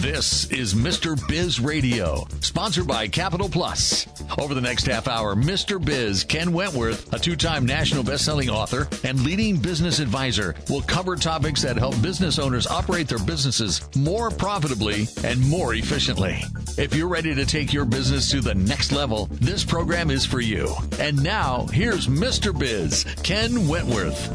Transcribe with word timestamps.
This 0.00 0.48
is 0.52 0.74
Mr. 0.74 1.18
Biz 1.26 1.58
Radio, 1.58 2.24
sponsored 2.40 2.86
by 2.86 3.08
Capital 3.08 3.48
Plus. 3.48 4.06
Over 4.38 4.54
the 4.54 4.60
next 4.60 4.86
half 4.86 5.08
hour, 5.08 5.34
Mr. 5.34 5.84
Biz, 5.84 6.22
Ken 6.22 6.52
Wentworth, 6.52 7.12
a 7.12 7.18
two 7.18 7.34
time 7.34 7.66
national 7.66 8.04
best-selling 8.04 8.48
author 8.48 8.86
and 9.02 9.20
leading 9.24 9.56
business 9.56 9.98
advisor, 9.98 10.54
will 10.70 10.82
cover 10.82 11.16
topics 11.16 11.62
that 11.62 11.76
help 11.76 12.00
business 12.00 12.38
owners 12.38 12.68
operate 12.68 13.08
their 13.08 13.18
businesses 13.18 13.80
more 13.96 14.30
profitably 14.30 15.08
and 15.24 15.40
more 15.48 15.74
efficiently. 15.74 16.44
If 16.76 16.94
you're 16.94 17.08
ready 17.08 17.34
to 17.34 17.44
take 17.44 17.72
your 17.72 17.84
business 17.84 18.30
to 18.30 18.40
the 18.40 18.54
next 18.54 18.92
level, 18.92 19.26
this 19.32 19.64
program 19.64 20.12
is 20.12 20.24
for 20.24 20.40
you. 20.40 20.72
And 21.00 21.20
now, 21.24 21.66
here's 21.72 22.06
Mr. 22.06 22.56
Biz, 22.56 23.04
Ken 23.24 23.66
Wentworth. 23.66 24.30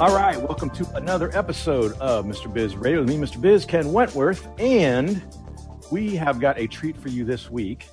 All 0.00 0.12
right, 0.12 0.36
welcome 0.36 0.70
to 0.70 0.88
another 0.96 1.30
episode 1.38 1.92
of 2.00 2.24
Mr. 2.24 2.52
Biz 2.52 2.74
Radio 2.74 3.00
with 3.00 3.10
me, 3.10 3.16
Mr. 3.16 3.40
Biz, 3.40 3.64
Ken 3.64 3.92
Wentworth, 3.92 4.48
and 4.58 5.03
we 5.90 6.16
have 6.16 6.40
got 6.40 6.58
a 6.58 6.66
treat 6.66 6.96
for 6.96 7.08
you 7.08 7.24
this 7.24 7.50
week. 7.50 7.88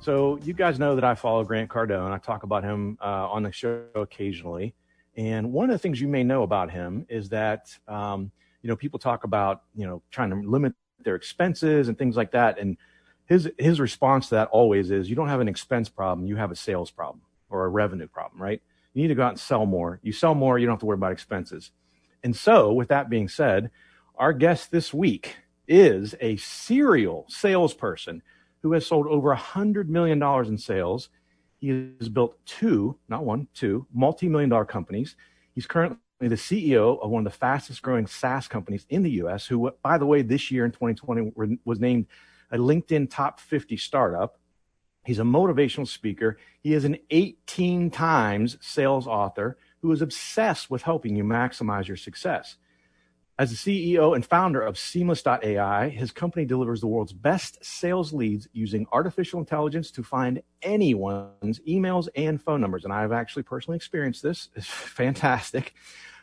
So, 0.00 0.38
you 0.38 0.54
guys 0.54 0.78
know 0.78 0.94
that 0.94 1.04
I 1.04 1.14
follow 1.14 1.44
Grant 1.44 1.68
Cardone. 1.68 2.12
I 2.12 2.18
talk 2.18 2.42
about 2.42 2.64
him 2.64 2.96
uh, 3.00 3.28
on 3.28 3.42
the 3.42 3.52
show 3.52 3.84
occasionally. 3.94 4.74
And 5.16 5.52
one 5.52 5.68
of 5.68 5.74
the 5.74 5.78
things 5.78 6.00
you 6.00 6.08
may 6.08 6.22
know 6.22 6.44
about 6.44 6.70
him 6.70 7.04
is 7.08 7.28
that, 7.30 7.76
um, 7.88 8.30
you 8.62 8.68
know, 8.68 8.76
people 8.76 8.98
talk 8.98 9.24
about, 9.24 9.62
you 9.74 9.86
know, 9.86 10.02
trying 10.10 10.30
to 10.30 10.36
limit 10.36 10.72
their 11.02 11.16
expenses 11.16 11.88
and 11.88 11.98
things 11.98 12.16
like 12.16 12.30
that. 12.32 12.58
And 12.58 12.76
his 13.26 13.50
his 13.58 13.80
response 13.80 14.28
to 14.28 14.36
that 14.36 14.48
always 14.48 14.90
is, 14.90 15.10
you 15.10 15.16
don't 15.16 15.28
have 15.28 15.40
an 15.40 15.48
expense 15.48 15.88
problem, 15.88 16.26
you 16.26 16.36
have 16.36 16.50
a 16.50 16.56
sales 16.56 16.90
problem 16.90 17.22
or 17.50 17.64
a 17.64 17.68
revenue 17.68 18.06
problem, 18.06 18.40
right? 18.40 18.62
You 18.94 19.02
need 19.02 19.08
to 19.08 19.14
go 19.14 19.22
out 19.22 19.32
and 19.32 19.40
sell 19.40 19.66
more. 19.66 20.00
You 20.02 20.12
sell 20.12 20.34
more, 20.34 20.58
you 20.58 20.66
don't 20.66 20.74
have 20.74 20.80
to 20.80 20.86
worry 20.86 20.94
about 20.94 21.12
expenses. 21.12 21.70
And 22.22 22.34
so, 22.34 22.72
with 22.72 22.88
that 22.88 23.10
being 23.10 23.28
said, 23.28 23.70
our 24.16 24.32
guest 24.32 24.70
this 24.70 24.94
week 24.94 25.36
is 25.68 26.14
a 26.20 26.36
serial 26.36 27.26
salesperson 27.28 28.22
who 28.62 28.72
has 28.72 28.86
sold 28.86 29.06
over 29.06 29.34
$100 29.34 29.88
million 29.88 30.22
in 30.46 30.58
sales. 30.58 31.10
He 31.58 31.92
has 32.00 32.08
built 32.08 32.36
two, 32.46 32.96
not 33.08 33.24
one, 33.24 33.48
two 33.54 33.86
multi 33.92 34.28
million 34.28 34.50
dollar 34.50 34.64
companies. 34.64 35.16
He's 35.54 35.66
currently 35.66 35.98
the 36.20 36.34
CEO 36.34 37.00
of 37.00 37.10
one 37.10 37.24
of 37.26 37.32
the 37.32 37.38
fastest 37.38 37.82
growing 37.82 38.06
SaaS 38.06 38.48
companies 38.48 38.86
in 38.88 39.02
the 39.02 39.10
US, 39.22 39.46
who, 39.46 39.70
by 39.82 39.98
the 39.98 40.06
way, 40.06 40.22
this 40.22 40.50
year 40.50 40.64
in 40.64 40.72
2020 40.72 41.58
was 41.64 41.80
named 41.80 42.06
a 42.50 42.56
LinkedIn 42.56 43.10
top 43.10 43.40
50 43.40 43.76
startup. 43.76 44.38
He's 45.04 45.18
a 45.18 45.24
motivational 45.24 45.86
speaker. 45.86 46.38
He 46.60 46.74
is 46.74 46.84
an 46.84 46.98
18 47.10 47.90
times 47.90 48.58
sales 48.60 49.06
author 49.06 49.58
who 49.80 49.92
is 49.92 50.02
obsessed 50.02 50.70
with 50.70 50.82
helping 50.82 51.16
you 51.16 51.24
maximize 51.24 51.86
your 51.86 51.96
success. 51.96 52.56
As 53.40 53.50
the 53.50 53.92
CEO 53.94 54.16
and 54.16 54.26
founder 54.26 54.60
of 54.60 54.76
Seamless.ai, 54.76 55.90
his 55.90 56.10
company 56.10 56.44
delivers 56.44 56.80
the 56.80 56.88
world's 56.88 57.12
best 57.12 57.64
sales 57.64 58.12
leads 58.12 58.48
using 58.52 58.84
artificial 58.90 59.38
intelligence 59.38 59.92
to 59.92 60.02
find 60.02 60.42
anyone's 60.62 61.60
emails 61.60 62.08
and 62.16 62.42
phone 62.42 62.60
numbers. 62.60 62.82
And 62.82 62.92
I've 62.92 63.12
actually 63.12 63.44
personally 63.44 63.76
experienced 63.76 64.24
this. 64.24 64.48
It's 64.56 64.66
fantastic. 64.66 65.74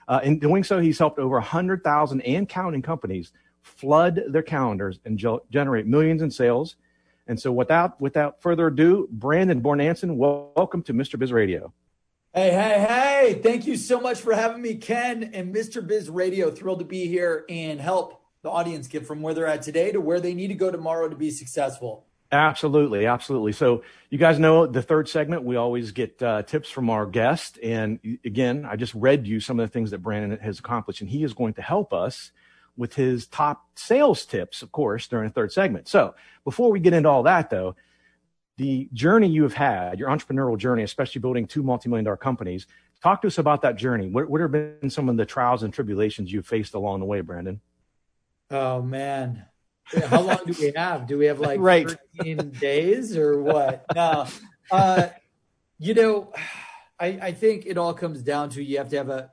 Uh, 0.09 0.19
in 0.23 0.39
doing 0.39 0.65
so, 0.65 0.81
he's 0.81 0.99
helped 0.99 1.17
over 1.17 1.35
100,000 1.35 2.19
and 2.19 2.49
counting 2.49 2.81
companies 2.81 3.31
flood 3.61 4.21
their 4.27 4.43
calendars 4.43 4.99
and 5.05 5.17
ge- 5.17 5.41
generate 5.49 5.87
millions 5.87 6.21
in 6.21 6.29
sales. 6.29 6.75
And 7.27 7.39
so, 7.39 7.49
without 7.49 7.99
without 8.01 8.41
further 8.41 8.67
ado, 8.67 9.07
Brandon 9.09 9.61
Bornancin, 9.61 10.17
welcome 10.17 10.83
to 10.83 10.93
Mr. 10.93 11.17
Biz 11.17 11.31
Radio. 11.31 11.73
Hey, 12.37 12.51
hey, 12.51 12.85
hey. 12.85 13.39
Thank 13.41 13.65
you 13.65 13.77
so 13.77 14.01
much 14.01 14.19
for 14.19 14.35
having 14.35 14.61
me, 14.61 14.75
Ken 14.75 15.31
and 15.33 15.55
Mr. 15.55 15.85
Biz 15.87 16.09
Radio. 16.09 16.51
Thrilled 16.51 16.79
to 16.79 16.85
be 16.85 17.07
here 17.07 17.45
and 17.47 17.79
help 17.79 18.21
the 18.41 18.49
audience 18.49 18.89
get 18.89 19.07
from 19.07 19.21
where 19.21 19.33
they're 19.33 19.47
at 19.47 19.61
today 19.61 19.93
to 19.93 20.01
where 20.01 20.19
they 20.19 20.33
need 20.33 20.49
to 20.49 20.53
go 20.53 20.69
tomorrow 20.69 21.07
to 21.07 21.15
be 21.15 21.31
successful. 21.31 22.05
Absolutely, 22.33 23.05
absolutely. 23.05 23.53
So, 23.53 23.83
you 24.09 24.17
guys 24.17 24.37
know 24.37 24.67
the 24.67 24.81
third 24.81 25.07
segment, 25.07 25.43
we 25.43 25.55
always 25.55 25.93
get 25.93 26.21
uh, 26.21 26.41
tips 26.41 26.69
from 26.69 26.89
our 26.89 27.05
guest. 27.05 27.57
And 27.63 28.01
again, 28.25 28.67
I 28.69 28.75
just 28.75 28.93
read 28.95 29.25
you 29.25 29.39
some 29.39 29.57
of 29.57 29.69
the 29.69 29.71
things 29.71 29.91
that 29.91 29.99
Brandon 29.99 30.37
has 30.37 30.59
accomplished, 30.59 30.99
and 30.99 31.09
he 31.09 31.23
is 31.23 31.33
going 31.33 31.53
to 31.53 31.61
help 31.61 31.93
us 31.93 32.33
with 32.75 32.95
his 32.95 33.27
top 33.27 33.65
sales 33.75 34.25
tips, 34.25 34.61
of 34.61 34.73
course, 34.73 35.07
during 35.07 35.29
the 35.29 35.33
third 35.33 35.53
segment. 35.53 35.87
So, 35.87 36.15
before 36.43 36.69
we 36.69 36.81
get 36.81 36.91
into 36.91 37.07
all 37.07 37.23
that, 37.23 37.49
though, 37.49 37.77
the 38.57 38.89
journey 38.93 39.27
you 39.27 39.43
have 39.43 39.53
had, 39.53 39.99
your 39.99 40.09
entrepreneurial 40.09 40.57
journey, 40.57 40.83
especially 40.83 41.19
building 41.19 41.45
two 41.45 41.63
multi-million 41.63 42.05
dollar 42.05 42.17
companies. 42.17 42.67
Talk 43.03 43.21
to 43.21 43.27
us 43.27 43.37
about 43.37 43.61
that 43.63 43.75
journey. 43.75 44.07
What, 44.07 44.29
what 44.29 44.41
have 44.41 44.51
been 44.51 44.89
some 44.89 45.09
of 45.09 45.17
the 45.17 45.25
trials 45.25 45.63
and 45.63 45.73
tribulations 45.73 46.31
you've 46.31 46.47
faced 46.47 46.73
along 46.73 47.01
the 47.01 47.05
way, 47.05 47.21
Brandon? 47.21 47.59
Oh 48.49 48.81
man, 48.81 49.45
how 50.07 50.21
long 50.21 50.39
do 50.45 50.55
we 50.59 50.71
have? 50.75 51.07
Do 51.07 51.17
we 51.17 51.25
have 51.25 51.39
like 51.39 51.59
right. 51.61 51.89
13 52.17 52.51
days 52.51 53.17
or 53.17 53.41
what? 53.41 53.85
No, 53.93 54.27
uh, 54.71 55.07
you 55.77 55.93
know, 55.93 56.31
I, 56.99 57.07
I 57.21 57.31
think 57.33 57.65
it 57.65 57.77
all 57.77 57.93
comes 57.93 58.21
down 58.21 58.49
to 58.51 58.63
you 58.63 58.77
have 58.77 58.89
to 58.89 58.97
have 58.97 59.09
a 59.09 59.31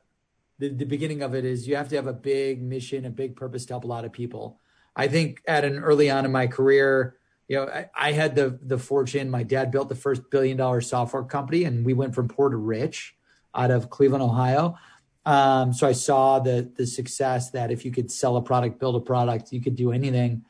the, 0.59 0.69
the 0.69 0.85
beginning 0.85 1.23
of 1.23 1.35
it 1.35 1.45
is 1.45 1.67
you 1.67 1.77
have 1.77 1.89
to 1.89 1.97
have 1.97 2.07
a 2.07 2.13
big 2.13 2.63
mission, 2.63 3.05
a 3.05 3.11
big 3.11 3.37
purpose 3.37 3.67
to 3.67 3.73
help 3.73 3.85
a 3.85 3.89
lot 3.89 4.05
of 4.05 4.13
people. 4.13 4.61
I 4.95 5.09
think 5.09 5.43
at 5.47 5.65
an 5.65 5.79
early 5.79 6.11
on 6.11 6.25
in 6.25 6.33
my 6.33 6.47
career, 6.47 7.17
you 7.49 7.57
know, 7.57 7.67
I, 7.67 7.89
I, 7.95 8.13
had 8.13 8.35
the 8.35 8.59
the 8.63 8.79
fortune. 8.79 9.31
My 9.31 9.43
dad 9.43 9.71
built 9.71 9.89
the 9.89 9.95
first 9.95 10.31
billion 10.31 10.57
dollar 10.57 10.81
software 10.81 11.25
company, 11.25 11.65
and 11.65 11.85
we 11.85 11.93
went 11.93 12.15
from 12.15 12.29
poor 12.29 12.49
to 12.49 12.57
rich 12.57 13.15
out 13.55 13.71
of 13.71 13.91
Cleveland, 13.91 14.23
Ohio. 14.23 14.77
Um, 15.25 15.73
so 15.73 15.87
I 15.87 15.93
saw 15.93 16.39
the 16.39 16.71
the 16.77 16.87
success 16.87 17.51
that 17.51 17.71
if 17.71 17.85
you 17.85 17.91
could 17.91 18.11
sell 18.11 18.37
a 18.37 18.43
product, 18.43 18.79
build 18.79 18.97
a 18.97 19.01
product, 19.01 19.53
you 19.53 19.61
could 19.61 19.77
do 19.77 19.93
anything. 19.93 20.45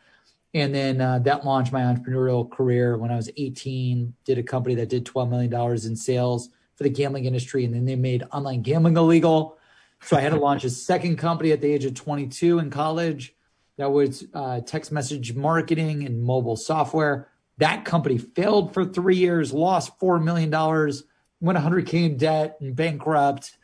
And 0.55 0.75
then 0.75 1.01
uh, 1.01 1.19
that 1.21 1.47
launched 1.47 1.73
my 1.73 1.81
entrepreneurial 1.81 2.51
career 2.51 2.99
when 2.99 3.11
I 3.11 3.17
was 3.17 3.31
18. 3.37 4.15
Did 4.25 4.39
a 4.39 4.43
company 4.43 4.75
that 4.77 4.89
did 4.89 5.07
12 5.07 5.31
million 5.31 5.51
dollars 5.51 5.87
in 5.87 5.97
sales 5.97 6.51
for 6.77 6.85
the 6.85 6.91
gambling 6.91 7.25
industry, 7.25 7.65
and 7.65 7.75
then 7.75 7.85
they 7.85 7.97
made 7.97 8.25
online 8.33 8.63
gambling 8.63 8.97
illegal. 8.97 9.59
So 10.03 10.17
I 10.17 10.21
had 10.21 10.33
to 10.33 10.39
launch 10.39 10.65
a 10.65 10.71
second 10.71 11.17
company 11.17 11.53
at 11.53 11.61
the 11.61 11.73
age 11.73 11.85
of 11.85 11.95
22 11.95 12.59
in 12.59 12.71
college 12.71 13.35
that 13.79 13.91
was 13.91 14.25
uh, 14.35 14.61
text 14.61 14.93
message 14.93 15.35
marketing 15.35 16.05
and 16.05 16.23
mobile 16.23 16.57
software. 16.57 17.29
That 17.59 17.85
company 17.85 18.19
failed 18.19 18.75
for 18.75 18.85
three 18.85 19.17
years, 19.17 19.53
lost 19.53 19.99
$4 19.99 20.23
million, 20.23 20.51
went 21.41 21.59
100K 21.59 21.95
in 22.05 22.17
debt 22.17 22.57
and 22.61 22.75
bankrupt, 22.77 23.57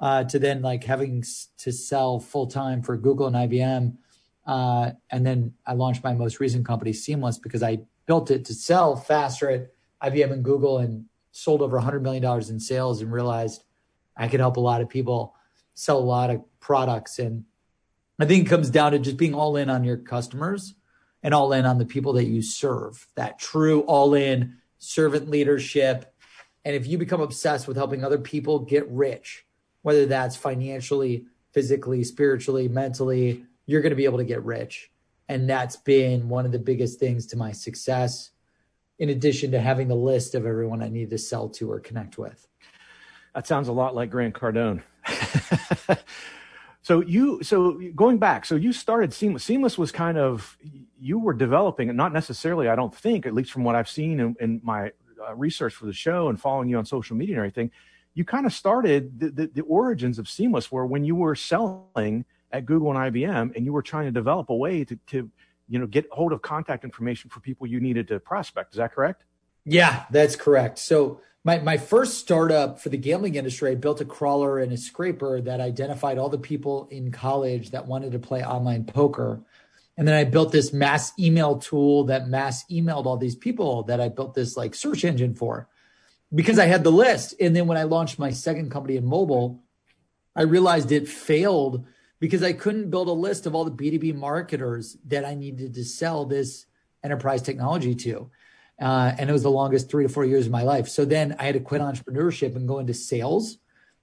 uh, 0.00 0.24
to 0.24 0.38
then 0.38 0.62
like 0.62 0.84
having 0.84 1.24
to 1.58 1.72
sell 1.72 2.18
full 2.18 2.46
time 2.46 2.82
for 2.82 2.96
Google 2.96 3.28
and 3.28 3.36
IBM. 3.36 3.96
Uh, 4.44 4.90
and 5.10 5.24
then 5.24 5.54
I 5.64 5.74
launched 5.74 6.02
my 6.02 6.12
most 6.12 6.40
recent 6.40 6.66
company, 6.66 6.92
Seamless, 6.92 7.38
because 7.38 7.62
I 7.62 7.80
built 8.06 8.30
it 8.30 8.44
to 8.46 8.54
sell 8.54 8.96
faster 8.96 9.48
at 9.48 9.72
IBM 10.02 10.32
and 10.32 10.44
Google 10.44 10.78
and 10.78 11.06
sold 11.30 11.62
over 11.62 11.80
$100 11.80 12.02
million 12.02 12.24
in 12.48 12.58
sales 12.58 13.00
and 13.00 13.12
realized 13.12 13.62
I 14.16 14.28
could 14.28 14.40
help 14.40 14.56
a 14.56 14.60
lot 14.60 14.80
of 14.80 14.88
people 14.88 15.36
sell 15.74 15.98
a 15.98 16.00
lot 16.00 16.30
of 16.30 16.42
products. 16.60 17.18
And 17.18 17.44
I 18.20 18.26
think 18.26 18.46
it 18.46 18.50
comes 18.50 18.70
down 18.70 18.92
to 18.92 18.98
just 18.98 19.16
being 19.16 19.34
all 19.34 19.56
in 19.56 19.70
on 19.70 19.84
your 19.84 19.96
customers 19.96 20.74
and 21.22 21.34
all 21.34 21.52
in 21.52 21.64
on 21.64 21.78
the 21.78 21.86
people 21.86 22.12
that 22.14 22.26
you 22.26 22.42
serve, 22.42 23.06
that 23.14 23.38
true 23.38 23.80
all 23.82 24.14
in 24.14 24.56
servant 24.78 25.30
leadership. 25.30 26.14
And 26.64 26.74
if 26.74 26.86
you 26.86 26.98
become 26.98 27.20
obsessed 27.20 27.66
with 27.66 27.76
helping 27.76 28.04
other 28.04 28.18
people 28.18 28.60
get 28.60 28.88
rich, 28.90 29.46
whether 29.82 30.06
that's 30.06 30.36
financially, 30.36 31.26
physically, 31.52 32.04
spiritually, 32.04 32.68
mentally, 32.68 33.44
you're 33.66 33.82
going 33.82 33.90
to 33.90 33.96
be 33.96 34.04
able 34.04 34.18
to 34.18 34.24
get 34.24 34.44
rich. 34.44 34.90
And 35.28 35.48
that's 35.48 35.76
been 35.76 36.28
one 36.28 36.44
of 36.44 36.52
the 36.52 36.58
biggest 36.58 36.98
things 36.98 37.26
to 37.28 37.36
my 37.36 37.52
success, 37.52 38.30
in 38.98 39.08
addition 39.08 39.52
to 39.52 39.60
having 39.60 39.88
the 39.88 39.94
list 39.94 40.34
of 40.34 40.46
everyone 40.46 40.82
I 40.82 40.88
need 40.88 41.10
to 41.10 41.18
sell 41.18 41.48
to 41.50 41.70
or 41.70 41.80
connect 41.80 42.18
with. 42.18 42.46
That 43.34 43.46
sounds 43.46 43.68
a 43.68 43.72
lot 43.72 43.94
like 43.94 44.10
Grant 44.10 44.34
Cardone. 44.34 44.82
So 46.82 47.00
you, 47.00 47.42
so 47.42 47.80
going 47.94 48.18
back, 48.18 48.44
so 48.44 48.56
you 48.56 48.72
started 48.72 49.12
Seamless. 49.12 49.44
Seamless 49.44 49.78
was 49.78 49.92
kind 49.92 50.18
of 50.18 50.58
you 51.00 51.18
were 51.18 51.32
developing, 51.32 51.88
and 51.88 51.96
not 51.96 52.12
necessarily, 52.12 52.68
I 52.68 52.74
don't 52.74 52.94
think, 52.94 53.24
at 53.24 53.34
least 53.34 53.52
from 53.52 53.62
what 53.62 53.76
I've 53.76 53.88
seen 53.88 54.18
in, 54.18 54.36
in 54.40 54.60
my 54.64 54.90
uh, 55.26 55.34
research 55.36 55.74
for 55.74 55.86
the 55.86 55.92
show 55.92 56.28
and 56.28 56.40
following 56.40 56.68
you 56.68 56.78
on 56.78 56.84
social 56.84 57.16
media 57.16 57.36
and 57.36 57.38
everything. 57.38 57.70
You 58.14 58.24
kind 58.24 58.46
of 58.46 58.52
started 58.52 59.18
the, 59.18 59.30
the, 59.30 59.46
the 59.46 59.62
origins 59.62 60.18
of 60.18 60.28
Seamless, 60.28 60.72
where 60.72 60.84
when 60.84 61.04
you 61.04 61.14
were 61.14 61.36
selling 61.36 62.24
at 62.50 62.66
Google 62.66 62.90
and 62.90 63.14
IBM, 63.14 63.54
and 63.56 63.64
you 63.64 63.72
were 63.72 63.82
trying 63.82 64.06
to 64.06 64.12
develop 64.12 64.50
a 64.50 64.54
way 64.54 64.84
to, 64.84 64.96
to 65.06 65.30
you 65.68 65.78
know, 65.78 65.86
get 65.86 66.06
hold 66.10 66.32
of 66.32 66.42
contact 66.42 66.84
information 66.84 67.30
for 67.30 67.40
people 67.40 67.66
you 67.66 67.80
needed 67.80 68.08
to 68.08 68.18
prospect. 68.18 68.74
Is 68.74 68.78
that 68.78 68.92
correct? 68.92 69.24
Yeah, 69.64 70.04
that's 70.10 70.36
correct. 70.36 70.78
So 70.78 71.20
my, 71.44 71.58
my 71.58 71.76
first 71.76 72.18
startup 72.18 72.80
for 72.80 72.88
the 72.88 72.96
gambling 72.96 73.34
industry, 73.34 73.72
I 73.72 73.74
built 73.74 74.00
a 74.00 74.04
crawler 74.04 74.60
and 74.60 74.72
a 74.72 74.76
scraper 74.76 75.40
that 75.40 75.60
identified 75.60 76.18
all 76.18 76.28
the 76.28 76.38
people 76.38 76.86
in 76.90 77.10
college 77.10 77.70
that 77.70 77.86
wanted 77.86 78.12
to 78.12 78.20
play 78.20 78.44
online 78.44 78.84
poker. 78.84 79.40
And 79.96 80.06
then 80.06 80.14
I 80.14 80.24
built 80.24 80.52
this 80.52 80.72
mass 80.72 81.12
email 81.18 81.58
tool 81.58 82.04
that 82.04 82.28
mass 82.28 82.64
emailed 82.70 83.06
all 83.06 83.16
these 83.16 83.36
people 83.36 83.82
that 83.84 84.00
I 84.00 84.08
built 84.08 84.34
this 84.34 84.56
like 84.56 84.74
search 84.74 85.04
engine 85.04 85.34
for 85.34 85.68
because 86.34 86.58
I 86.58 86.66
had 86.66 86.84
the 86.84 86.92
list. 86.92 87.34
And 87.40 87.54
then 87.54 87.66
when 87.66 87.76
I 87.76 87.82
launched 87.82 88.18
my 88.18 88.30
second 88.30 88.70
company 88.70 88.96
in 88.96 89.04
mobile, 89.04 89.62
I 90.34 90.42
realized 90.42 90.92
it 90.92 91.08
failed 91.08 91.84
because 92.20 92.42
I 92.42 92.52
couldn't 92.52 92.90
build 92.90 93.08
a 93.08 93.12
list 93.12 93.46
of 93.46 93.54
all 93.54 93.64
the 93.64 93.70
B2B 93.70 94.14
marketers 94.14 94.96
that 95.08 95.24
I 95.24 95.34
needed 95.34 95.74
to 95.74 95.84
sell 95.84 96.24
this 96.24 96.66
enterprise 97.02 97.42
technology 97.42 97.96
to. 97.96 98.30
Uh, 98.80 99.12
and 99.18 99.28
it 99.30 99.32
was 99.32 99.42
the 99.42 99.50
longest 99.50 99.90
three 99.90 100.04
to 100.04 100.08
four 100.08 100.24
years 100.24 100.46
of 100.46 100.52
my 100.52 100.62
life. 100.62 100.88
So 100.88 101.04
then 101.04 101.36
I 101.38 101.44
had 101.44 101.54
to 101.54 101.60
quit 101.60 101.80
entrepreneurship 101.80 102.56
and 102.56 102.66
go 102.66 102.78
into 102.78 102.94
sales, 102.94 103.58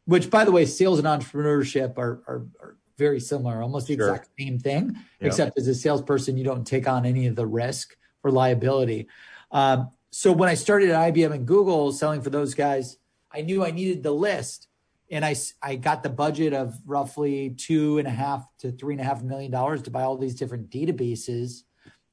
which, 0.06 0.30
by 0.30 0.46
the 0.46 0.52
way, 0.52 0.66
sales 0.66 1.00
and 1.00 1.08
entrepreneurship 1.08 1.98
are, 1.98 2.22
are, 2.28 2.46
are 2.62 2.78
very 2.98 3.20
similar, 3.20 3.62
almost 3.62 3.88
the 3.88 3.96
sure. 3.96 4.10
exact 4.10 4.30
same 4.40 4.60
thing, 4.60 4.96
yeah. 5.20 5.28
except 5.28 5.58
as 5.58 5.68
a 5.68 5.76
salesperson, 5.76 6.38
you 6.38 6.44
don't 6.44 6.66
take 6.66 6.88
on 6.88 7.06
any 7.06 7.28
of 7.28 7.36
the 7.36 7.48
risk 7.48 7.96
or 8.24 8.32
liability. 8.32 9.08
Um, 9.52 9.90
so 10.12 10.32
when 10.32 10.50
I 10.50 10.54
started 10.54 10.90
at 10.90 11.14
IBM 11.14 11.32
and 11.32 11.46
Google 11.46 11.92
selling 11.92 12.22
for 12.22 12.30
those 12.30 12.54
guys, 12.54 12.98
I 13.32 13.42
knew 13.42 13.64
I 13.64 13.72
needed 13.72 14.04
the 14.04 14.12
list. 14.12 14.68
And 15.12 15.26
I, 15.26 15.36
I 15.62 15.76
got 15.76 16.04
the 16.04 16.10
budget 16.10 16.54
of 16.54 16.78
roughly 16.86 17.50
two 17.52 17.98
and 17.98 18.08
a 18.08 18.12
half 18.12 18.46
to 18.60 18.72
three 18.72 18.94
and 18.94 19.02
a 19.02 19.04
half 19.04 19.24
million 19.24 19.52
dollars 19.52 19.82
to 19.84 19.92
buy 19.92 20.04
all 20.04 20.18
these 20.18 20.36
different 20.36 20.70
databases 20.70 21.64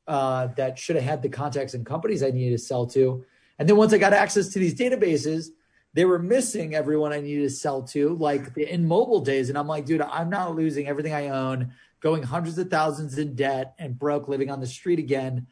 uh, 0.07 0.49
that 0.57 0.79
should 0.79 0.97
have 0.97 1.05
had 1.05 1.23
the 1.23 1.29
contacts 1.29 1.75
and 1.75 1.85
companies 1.85 2.23
I 2.23 2.31
needed 2.31 2.59
to 2.59 2.65
sell 2.65 2.87
to. 2.89 3.25
And 3.59 3.69
then 3.69 3.77
once 3.77 3.93
I 3.93 3.99
got 3.99 4.13
access 4.13 4.49
to 4.49 4.59
these 4.59 4.75
databases, 4.75 5.49
they 5.95 6.05
were 6.05 6.19
missing 6.19 6.75
everyone 6.75 7.13
I 7.13 7.21
needed 7.21 7.43
to 7.43 7.51
sell 7.51 7.83
to, 7.85 8.15
like 8.17 8.53
the 8.55 8.71
in 8.71 8.87
mobile 8.87 9.21
days. 9.21 9.49
And 9.49 9.57
I'm 9.57 9.67
like, 9.67 9.87
dude, 9.87 10.03
I'm 10.03 10.29
not 10.29 10.55
losing 10.55 10.89
everything 10.89 11.15
I 11.15 11.29
own, 11.29 11.73
going 12.01 12.23
hundreds 12.23 12.59
of 12.59 12.69
thousands 12.69 13.17
in 13.17 13.35
debt 13.35 13.75
and 13.79 13.99
broke, 13.99 14.29
living 14.29 14.51
on 14.51 14.61
the 14.61 14.67
street 14.67 14.99
again. 14.99 15.47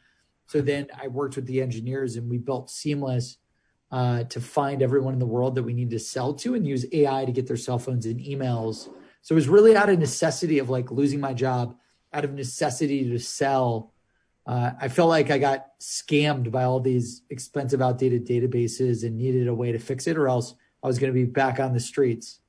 So 0.46 0.60
then 0.60 0.88
I 1.02 1.08
worked 1.08 1.36
with 1.36 1.46
the 1.46 1.62
engineers 1.62 2.16
and 2.16 2.28
we 2.28 2.36
built 2.36 2.70
Seamless 2.70 3.38
uh, 3.90 4.24
to 4.24 4.40
find 4.40 4.82
everyone 4.82 5.14
in 5.14 5.18
the 5.18 5.26
world 5.26 5.54
that 5.54 5.62
we 5.62 5.72
need 5.72 5.90
to 5.90 5.98
sell 5.98 6.34
to 6.34 6.54
and 6.54 6.66
use 6.66 6.84
AI 6.92 7.24
to 7.24 7.32
get 7.32 7.46
their 7.46 7.56
cell 7.56 7.78
phones 7.78 8.04
and 8.04 8.20
emails. 8.20 8.88
So 9.22 9.32
it 9.32 9.36
was 9.36 9.48
really 9.48 9.74
out 9.74 9.88
of 9.88 9.98
necessity 9.98 10.58
of 10.58 10.68
like 10.68 10.90
losing 10.90 11.20
my 11.20 11.32
job, 11.32 11.74
out 12.12 12.24
of 12.24 12.34
necessity 12.34 13.08
to 13.08 13.18
sell 13.18 13.93
uh, 14.46 14.72
I 14.80 14.88
felt 14.88 15.08
like 15.08 15.30
I 15.30 15.38
got 15.38 15.78
scammed 15.80 16.50
by 16.50 16.64
all 16.64 16.80
these 16.80 17.22
expensive, 17.30 17.80
outdated 17.80 18.26
databases 18.26 19.02
and 19.04 19.16
needed 19.16 19.48
a 19.48 19.54
way 19.54 19.72
to 19.72 19.78
fix 19.78 20.06
it, 20.06 20.18
or 20.18 20.28
else 20.28 20.54
I 20.82 20.86
was 20.86 20.98
going 20.98 21.12
to 21.12 21.14
be 21.14 21.24
back 21.24 21.60
on 21.60 21.72
the 21.72 21.80
streets. 21.80 22.40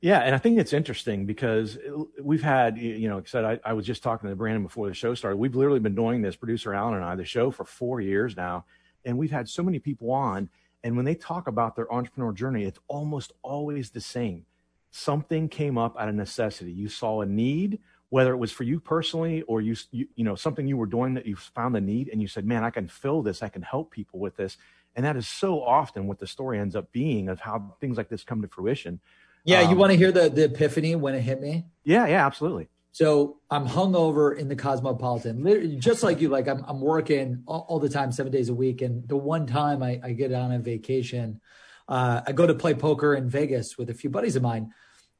Yeah, 0.00 0.20
and 0.20 0.34
I 0.34 0.38
think 0.38 0.58
it's 0.58 0.72
interesting 0.72 1.26
because 1.26 1.78
we've 2.20 2.42
had, 2.42 2.78
you 2.78 3.08
know, 3.08 3.16
like 3.16 3.24
I 3.24 3.28
said, 3.28 3.44
I, 3.44 3.60
I 3.64 3.72
was 3.74 3.84
just 3.84 4.02
talking 4.02 4.30
to 4.30 4.34
Brandon 4.34 4.62
before 4.62 4.88
the 4.88 4.94
show 4.94 5.14
started. 5.14 5.36
We've 5.36 5.54
literally 5.54 5.78
been 5.78 5.94
doing 5.94 6.22
this, 6.22 6.36
producer 6.36 6.72
Alan 6.72 6.94
and 6.94 7.04
I, 7.04 7.14
the 7.16 7.24
show 7.24 7.50
for 7.50 7.64
four 7.64 8.00
years 8.00 8.34
now, 8.36 8.64
and 9.04 9.18
we've 9.18 9.30
had 9.30 9.48
so 9.48 9.62
many 9.62 9.78
people 9.78 10.10
on. 10.10 10.48
And 10.82 10.96
when 10.96 11.04
they 11.04 11.14
talk 11.14 11.46
about 11.46 11.76
their 11.76 11.92
entrepreneur 11.92 12.32
journey, 12.32 12.64
it's 12.64 12.78
almost 12.88 13.32
always 13.42 13.90
the 13.90 14.00
same. 14.00 14.46
Something 14.90 15.48
came 15.48 15.76
up 15.76 15.96
out 15.98 16.08
of 16.08 16.14
necessity. 16.14 16.72
You 16.72 16.88
saw 16.88 17.20
a 17.20 17.26
need 17.26 17.80
whether 18.10 18.32
it 18.32 18.36
was 18.36 18.52
for 18.52 18.64
you 18.64 18.78
personally 18.78 19.42
or 19.42 19.60
you, 19.60 19.74
you, 19.92 20.06
you 20.16 20.24
know 20.24 20.34
something 20.34 20.66
you 20.66 20.76
were 20.76 20.86
doing 20.86 21.14
that 21.14 21.26
you 21.26 21.36
found 21.36 21.74
the 21.74 21.80
need 21.80 22.08
and 22.08 22.20
you 22.20 22.28
said 22.28 22.44
man 22.44 22.62
i 22.62 22.70
can 22.70 22.86
fill 22.86 23.22
this. 23.22 23.42
I 23.42 23.48
can 23.48 23.62
help 23.62 23.90
people 23.90 24.20
with 24.20 24.36
this. 24.36 24.58
And 24.96 25.06
that 25.06 25.16
is 25.16 25.26
so 25.26 25.62
often 25.62 26.08
what 26.08 26.18
the 26.18 26.26
story 26.26 26.58
ends 26.58 26.74
up 26.74 26.90
being 26.92 27.28
of 27.28 27.40
how 27.40 27.76
things 27.80 27.96
like 27.96 28.08
this 28.08 28.24
come 28.24 28.42
to 28.42 28.48
fruition. 28.48 29.00
Yeah 29.44 29.60
um, 29.60 29.70
you 29.70 29.76
want 29.76 29.92
to 29.92 29.96
hear 29.96 30.12
the 30.12 30.28
the 30.28 30.44
epiphany 30.44 30.94
when 30.96 31.14
it 31.14 31.22
hit 31.22 31.40
me? 31.40 31.66
Yeah 31.84 32.06
yeah 32.06 32.26
absolutely. 32.26 32.68
So 32.92 33.38
i'm 33.50 33.66
hungover 33.66 34.36
in 34.36 34.48
the 34.48 34.56
cosmopolitan. 34.56 35.44
Literally, 35.44 35.76
just 35.76 36.02
like 36.02 36.20
you 36.20 36.28
like 36.28 36.48
i'm, 36.48 36.64
I'm 36.66 36.80
working 36.80 37.44
all, 37.46 37.64
all, 37.68 37.78
the 37.78 37.88
time 37.88 38.10
seven 38.12 38.32
days 38.32 38.48
a 38.48 38.54
week 38.54 38.82
and 38.82 39.08
the 39.08 39.16
one 39.16 39.46
time 39.46 39.82
i, 39.82 40.00
I 40.02 40.12
get 40.12 40.32
on 40.32 40.50
a 40.52 40.58
vacation 40.58 41.40
uh, 41.88 42.22
i 42.26 42.32
go 42.32 42.46
to 42.46 42.54
play 42.54 42.74
poker 42.74 43.14
in 43.14 43.28
vegas 43.28 43.78
with 43.78 43.90
a 43.90 43.94
few 43.94 44.10
buddies 44.10 44.34
of 44.34 44.42
mine 44.42 44.72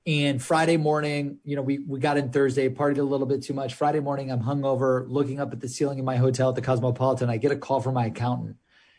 and 0.07 0.43
Friday 0.43 0.79
morning, 0.79 1.39
you 1.45 1.57
know, 1.57 1.63
we, 1.63 1.79
we 1.81 2.01
got 2.01 2.17
in 2.17 2.31
Thursday, 2.31 2.69
partied 2.71 2.99
a 2.99 3.03
little 3.03 3.27
bit 3.27 3.43
too 3.43 3.53
much. 3.53 3.75
Friday 3.75 4.01
morning, 4.01 4.31
I'm 4.31 4.43
hungover, 4.43 5.05
looking 5.09 5.41
up 5.41 5.53
at 5.53 5.61
the 5.61 5.69
ceiling 5.69 5.99
in 5.99 6.05
my 6.07 6.17
hotel 6.17 6.49
at 6.49 6.55
the 6.55 6.63
Cosmopolitan. 6.63 7.29
I 7.29 7.37
get 7.37 7.53
a 7.53 7.57
call 7.57 7.81
from 7.81 7.95
my 7.95 8.07
accountant, 8.07 8.57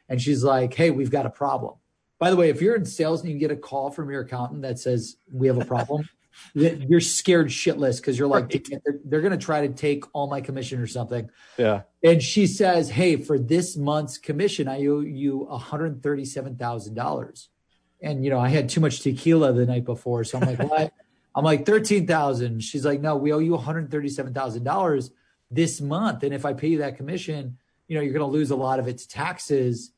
and 0.08 0.22
she's 0.22 0.44
like, 0.44 0.74
Hey, 0.76 0.92
we've 0.92 1.10
got 1.10 1.26
a 1.26 1.30
problem. 1.30 1.76
By 2.20 2.30
the 2.30 2.36
way, 2.36 2.50
if 2.50 2.62
you're 2.62 2.76
in 2.76 2.86
sales 2.86 3.22
and 3.22 3.32
you 3.32 3.40
get 3.40 3.50
a 3.50 3.56
call 3.56 3.90
from 3.90 4.12
your 4.12 4.22
accountant 4.22 4.62
that 4.62 4.78
says, 4.78 5.18
We 5.32 5.48
have 5.48 5.58
a 5.58 5.66
problem, 5.66 6.08
you're 6.54 7.02
scared 7.02 7.48
shitless 7.48 7.98
because 7.98 8.20
you're 8.20 8.28
like, 8.28 8.54
right. 8.54 8.68
They're, 8.70 9.00
they're 9.04 9.22
going 9.22 9.38
to 9.38 9.44
try 9.44 9.66
to 9.66 9.74
take 9.74 10.04
all 10.14 10.28
my 10.28 10.40
commission 10.40 10.80
or 10.80 10.88
something. 10.88 11.32
Yeah. 11.58 11.82
And 12.04 12.22
she 12.22 12.46
says, 12.46 12.92
Hey, 12.92 13.16
for 13.16 13.40
this 13.40 13.76
month's 13.76 14.20
commission, 14.20 14.68
I 14.68 14.86
owe 14.86 15.00
you 15.00 15.48
$137,000 15.52 17.48
and 18.02 18.24
you 18.24 18.30
know, 18.30 18.40
I 18.40 18.50
had 18.50 18.70
too 18.70 18.82
much 18.82 19.02
tequila 19.02 19.54
the 19.54 19.66
night 19.66 19.86
before. 19.86 20.24
So 20.24 20.40
I'm 20.40 20.48
like, 20.48 20.60
what? 20.70 20.94
I'm 21.36 21.46
like, 21.46 21.66
13,000. 21.66 22.62
She's 22.62 22.86
like, 22.86 23.00
no, 23.00 23.16
we 23.16 23.32
owe 23.32 23.40
you 23.40 23.58
$137,000 23.58 25.10
this 25.50 25.80
month. 25.80 26.24
And 26.24 26.34
if 26.34 26.46
I 26.46 26.54
pay 26.54 26.68
you 26.68 26.80
that 26.80 26.98
commission, 26.98 27.58
you 27.88 27.96
know, 27.96 28.02
you're 28.02 28.14
going 28.14 28.30
to 28.30 28.32
lose 28.32 28.52
a 28.52 28.56
lot 28.56 28.80
of 28.80 28.88
its 28.88 29.06
taxes. 29.06 29.92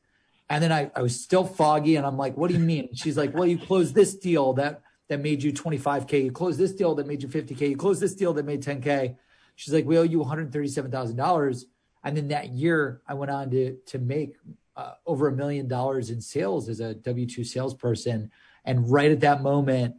And 0.48 0.62
then 0.62 0.70
I, 0.70 0.90
I 0.94 1.02
was 1.02 1.20
still 1.20 1.44
foggy 1.44 1.96
and 1.96 2.06
I'm 2.06 2.16
like, 2.16 2.36
what 2.36 2.48
do 2.48 2.54
you 2.54 2.60
mean? 2.60 2.90
She's 2.94 3.16
like, 3.16 3.34
well, 3.34 3.46
you 3.46 3.58
closed 3.58 3.94
this 3.94 4.14
deal 4.14 4.52
that, 4.54 4.82
that 5.08 5.20
made 5.20 5.42
you 5.42 5.52
25K. 5.52 6.24
You 6.24 6.30
closed 6.30 6.58
this 6.58 6.72
deal 6.72 6.94
that 6.96 7.06
made 7.06 7.22
you 7.22 7.28
50K. 7.28 7.70
You 7.70 7.76
closed 7.76 8.00
this 8.00 8.14
deal 8.14 8.32
that 8.34 8.44
made 8.44 8.62
10K. 8.62 9.16
She's 9.56 9.74
like, 9.74 9.86
we 9.86 9.98
owe 9.98 10.02
you 10.02 10.18
$137,000. 10.18 11.64
And 12.04 12.16
then 12.16 12.28
that 12.28 12.50
year 12.50 13.00
I 13.08 13.14
went 13.14 13.30
on 13.30 13.50
to, 13.50 13.76
to 13.86 13.98
make 13.98 14.36
uh, 14.76 14.94
over 15.06 15.28
a 15.28 15.32
million 15.32 15.68
dollars 15.68 16.10
in 16.10 16.20
sales 16.20 16.68
as 16.68 16.80
a 16.80 16.94
W 16.94 17.26
2 17.26 17.44
salesperson. 17.44 18.30
And 18.64 18.90
right 18.90 19.10
at 19.10 19.20
that 19.20 19.42
moment, 19.42 19.96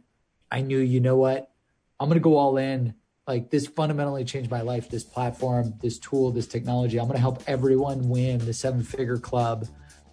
I 0.50 0.60
knew, 0.60 0.78
you 0.78 1.00
know 1.00 1.16
what? 1.16 1.50
I'm 1.98 2.08
going 2.08 2.18
to 2.18 2.22
go 2.22 2.36
all 2.36 2.56
in. 2.56 2.94
Like 3.26 3.50
this 3.50 3.66
fundamentally 3.66 4.24
changed 4.24 4.50
my 4.50 4.60
life. 4.60 4.88
This 4.88 5.02
platform, 5.02 5.74
this 5.80 5.98
tool, 5.98 6.30
this 6.30 6.46
technology. 6.46 6.98
I'm 6.98 7.06
going 7.06 7.16
to 7.16 7.20
help 7.20 7.42
everyone 7.46 8.08
win 8.08 8.38
the 8.38 8.52
seven 8.52 8.82
figure 8.82 9.18
club 9.18 9.66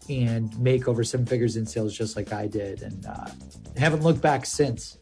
and 0.09 0.57
make 0.59 0.87
over 0.87 1.03
seven 1.03 1.25
figures 1.25 1.55
in 1.55 1.65
sales 1.65 1.95
just 1.95 2.15
like 2.15 2.33
I 2.33 2.47
did. 2.47 2.81
And 2.81 3.05
uh, 3.05 3.27
haven't 3.77 4.01
looked 4.01 4.21
back 4.21 4.45
since. 4.45 4.97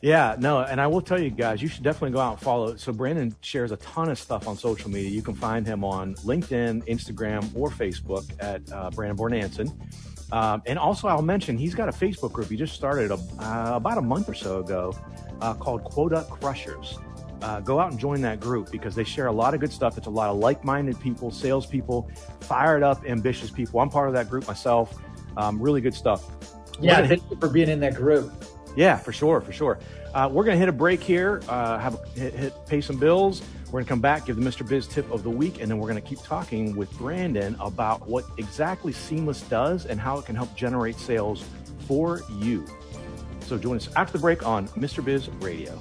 Yeah, 0.00 0.36
no, 0.38 0.60
and 0.60 0.80
I 0.80 0.86
will 0.86 1.00
tell 1.00 1.20
you 1.20 1.30
guys, 1.30 1.60
you 1.60 1.66
should 1.66 1.82
definitely 1.82 2.12
go 2.12 2.20
out 2.20 2.34
and 2.34 2.40
follow. 2.40 2.76
So 2.76 2.92
Brandon 2.92 3.34
shares 3.40 3.72
a 3.72 3.76
ton 3.78 4.08
of 4.08 4.18
stuff 4.18 4.46
on 4.46 4.56
social 4.56 4.90
media. 4.90 5.10
You 5.10 5.22
can 5.22 5.34
find 5.34 5.66
him 5.66 5.82
on 5.82 6.14
LinkedIn, 6.16 6.86
Instagram, 6.86 7.50
or 7.54 7.68
Facebook 7.68 8.24
at 8.40 8.62
uh, 8.72 8.90
Brandon 8.90 9.16
Bornancin. 9.16 9.76
Um, 10.30 10.62
and 10.66 10.78
also, 10.78 11.08
I'll 11.08 11.22
mention 11.22 11.56
he's 11.56 11.74
got 11.74 11.88
a 11.88 11.92
Facebook 11.92 12.32
group 12.32 12.48
he 12.48 12.56
just 12.56 12.74
started 12.74 13.10
a, 13.10 13.14
uh, 13.14 13.72
about 13.74 13.98
a 13.98 14.02
month 14.02 14.28
or 14.28 14.34
so 14.34 14.60
ago 14.60 14.94
uh, 15.40 15.54
called 15.54 15.82
Quota 15.84 16.26
Crushers. 16.30 16.98
Uh, 17.40 17.60
go 17.60 17.78
out 17.78 17.90
and 17.90 18.00
join 18.00 18.20
that 18.20 18.40
group 18.40 18.70
because 18.70 18.94
they 18.94 19.04
share 19.04 19.28
a 19.28 19.32
lot 19.32 19.54
of 19.54 19.60
good 19.60 19.72
stuff. 19.72 19.96
It's 19.96 20.08
a 20.08 20.10
lot 20.10 20.28
of 20.28 20.38
like-minded 20.38 21.00
people, 21.00 21.30
salespeople, 21.30 22.10
fired 22.40 22.82
up, 22.82 23.04
ambitious 23.06 23.50
people. 23.50 23.80
I'm 23.80 23.90
part 23.90 24.08
of 24.08 24.14
that 24.14 24.28
group 24.28 24.46
myself. 24.46 25.00
Um, 25.36 25.60
really 25.62 25.80
good 25.80 25.94
stuff. 25.94 26.24
Yeah, 26.80 27.06
thank 27.06 27.22
you 27.30 27.36
for 27.38 27.48
being 27.48 27.68
in 27.68 27.80
that 27.80 27.94
group. 27.94 28.32
Yeah, 28.76 28.96
for 28.96 29.12
sure, 29.12 29.40
for 29.40 29.52
sure. 29.52 29.78
Uh, 30.14 30.28
we're 30.32 30.44
going 30.44 30.54
to 30.54 30.58
hit 30.58 30.68
a 30.68 30.72
break 30.72 31.02
here, 31.02 31.42
uh, 31.48 31.78
have 31.78 31.94
a, 31.94 32.18
hit, 32.18 32.34
hit, 32.34 32.54
pay 32.66 32.80
some 32.80 32.96
bills. 32.98 33.42
We're 33.66 33.72
going 33.72 33.84
to 33.84 33.88
come 33.88 34.00
back, 34.00 34.26
give 34.26 34.36
the 34.36 34.42
Mr. 34.42 34.66
Biz 34.66 34.86
tip 34.86 35.10
of 35.10 35.22
the 35.22 35.30
week, 35.30 35.60
and 35.60 35.70
then 35.70 35.78
we're 35.78 35.88
going 35.88 36.00
to 36.00 36.08
keep 36.08 36.22
talking 36.22 36.74
with 36.74 36.90
Brandon 36.92 37.54
about 37.60 38.08
what 38.08 38.24
exactly 38.38 38.92
Seamless 38.92 39.42
does 39.42 39.84
and 39.84 40.00
how 40.00 40.18
it 40.18 40.24
can 40.24 40.34
help 40.34 40.54
generate 40.56 40.96
sales 40.96 41.44
for 41.86 42.22
you. 42.38 42.64
So 43.42 43.58
join 43.58 43.76
us 43.76 43.88
after 43.96 44.12
the 44.12 44.18
break 44.20 44.46
on 44.46 44.68
Mr. 44.68 45.04
Biz 45.04 45.28
Radio. 45.40 45.78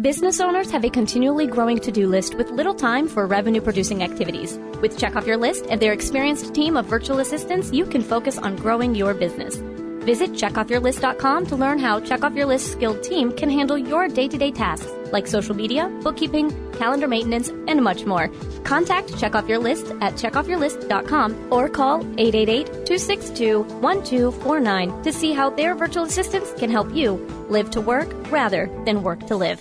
Business 0.00 0.40
owners 0.40 0.70
have 0.70 0.84
a 0.84 0.90
continually 0.90 1.46
growing 1.46 1.80
to 1.80 1.90
do 1.90 2.06
list 2.06 2.36
with 2.36 2.50
little 2.50 2.74
time 2.74 3.08
for 3.08 3.26
revenue 3.26 3.60
producing 3.60 4.02
activities. 4.02 4.56
With 4.80 4.96
Check 4.96 5.16
Off 5.16 5.26
Your 5.26 5.36
List 5.36 5.66
and 5.68 5.82
their 5.82 5.92
experienced 5.92 6.54
team 6.54 6.76
of 6.76 6.86
virtual 6.86 7.18
assistants, 7.18 7.72
you 7.72 7.84
can 7.84 8.02
focus 8.02 8.38
on 8.38 8.54
growing 8.54 8.94
your 8.94 9.12
business. 9.12 9.60
Visit 10.08 10.32
checkoffyourlist.com 10.32 11.46
to 11.48 11.54
learn 11.54 11.78
how 11.78 12.00
Check 12.00 12.24
Off 12.24 12.32
Your 12.32 12.46
List 12.46 12.72
skilled 12.72 13.02
team 13.02 13.30
can 13.30 13.50
handle 13.50 13.76
your 13.76 14.08
day 14.08 14.26
to 14.26 14.38
day 14.38 14.50
tasks 14.50 14.90
like 15.12 15.26
social 15.26 15.54
media, 15.54 15.90
bookkeeping, 16.02 16.50
calendar 16.72 17.06
maintenance, 17.06 17.50
and 17.50 17.84
much 17.84 18.06
more. 18.06 18.30
Contact 18.64 19.18
Check 19.18 19.34
Off 19.34 19.46
Your 19.46 19.58
List 19.58 19.92
at 20.00 20.14
checkoffyourlist.com 20.14 21.52
or 21.52 21.68
call 21.68 22.04
888-262-1249 22.04 25.02
to 25.02 25.12
see 25.12 25.34
how 25.34 25.50
their 25.50 25.74
virtual 25.74 26.04
assistants 26.04 26.54
can 26.54 26.70
help 26.70 26.94
you 26.94 27.16
live 27.50 27.70
to 27.72 27.82
work 27.82 28.08
rather 28.30 28.70
than 28.86 29.02
work 29.02 29.26
to 29.26 29.36
live. 29.36 29.60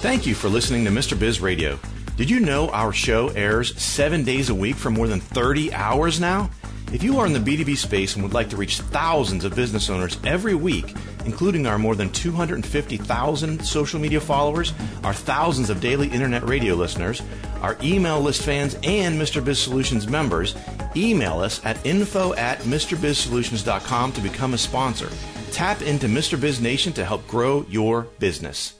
Thank 0.00 0.24
you 0.24 0.34
for 0.34 0.48
listening 0.48 0.86
to 0.86 0.90
Mr. 0.90 1.18
Biz 1.18 1.42
Radio. 1.42 1.78
Did 2.16 2.30
you 2.30 2.40
know 2.40 2.70
our 2.70 2.94
show 2.94 3.28
airs 3.28 3.78
seven 3.78 4.24
days 4.24 4.48
a 4.48 4.54
week 4.54 4.76
for 4.76 4.90
more 4.90 5.06
than 5.06 5.20
30 5.20 5.74
hours 5.74 6.18
now? 6.18 6.48
If 6.94 7.02
you 7.02 7.18
are 7.18 7.26
in 7.26 7.32
the 7.32 7.40
B2B 7.40 7.76
space 7.76 8.14
and 8.14 8.22
would 8.22 8.34
like 8.34 8.48
to 8.50 8.56
reach 8.56 8.78
thousands 8.78 9.44
of 9.44 9.56
business 9.56 9.90
owners 9.90 10.16
every 10.22 10.54
week, 10.54 10.94
including 11.24 11.66
our 11.66 11.76
more 11.76 11.96
than 11.96 12.08
250,000 12.10 13.66
social 13.66 13.98
media 13.98 14.20
followers, 14.20 14.72
our 15.02 15.12
thousands 15.12 15.70
of 15.70 15.80
daily 15.80 16.06
internet 16.06 16.48
radio 16.48 16.76
listeners, 16.76 17.20
our 17.62 17.76
email 17.82 18.20
list 18.20 18.42
fans, 18.42 18.76
and 18.84 19.20
Mr. 19.20 19.44
Biz 19.44 19.58
Solutions 19.58 20.06
members, 20.06 20.54
email 20.94 21.40
us 21.40 21.60
at 21.64 21.84
info 21.84 22.32
at 22.34 22.60
MrBizSolutions.com 22.60 24.12
to 24.12 24.20
become 24.20 24.54
a 24.54 24.58
sponsor. 24.58 25.10
Tap 25.50 25.82
into 25.82 26.06
Mr. 26.06 26.40
Biz 26.40 26.60
Nation 26.60 26.92
to 26.92 27.04
help 27.04 27.26
grow 27.26 27.66
your 27.68 28.02
business. 28.20 28.74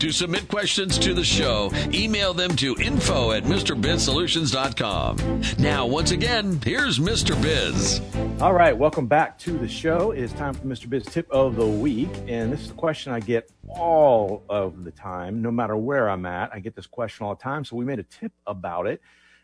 To 0.00 0.12
submit 0.12 0.46
questions 0.48 0.98
to 0.98 1.14
the 1.14 1.24
show, 1.24 1.72
email 1.94 2.34
them 2.34 2.54
to 2.56 2.76
info 2.76 3.32
at 3.32 3.44
MrBizSolutions.com. 3.44 5.42
Now, 5.58 5.86
once 5.86 6.10
again, 6.10 6.60
here's 6.62 6.98
Mr. 6.98 7.40
Biz. 7.40 8.02
All 8.42 8.52
right, 8.52 8.76
welcome 8.76 9.06
back 9.06 9.38
to 9.38 9.56
the 9.56 9.66
show. 9.66 10.10
It 10.10 10.18
is 10.22 10.34
time 10.34 10.52
for 10.52 10.66
Mr. 10.66 10.86
Biz 10.90 11.06
Tip 11.06 11.26
of 11.30 11.56
the 11.56 11.66
Week. 11.66 12.10
And 12.28 12.52
this 12.52 12.60
is 12.60 12.70
a 12.72 12.74
question 12.74 13.14
I 13.14 13.20
get 13.20 13.50
all 13.68 14.44
of 14.50 14.84
the 14.84 14.90
time, 14.90 15.40
no 15.40 15.50
matter 15.50 15.78
where 15.78 16.10
I'm 16.10 16.26
at. 16.26 16.52
I 16.52 16.58
get 16.58 16.76
this 16.76 16.86
question 16.86 17.24
all 17.24 17.34
the 17.34 17.42
time. 17.42 17.64
So 17.64 17.74
we 17.74 17.86
made 17.86 17.98
a 17.98 18.04
tip 18.04 18.32
about 18.46 18.86
it. 18.86 19.00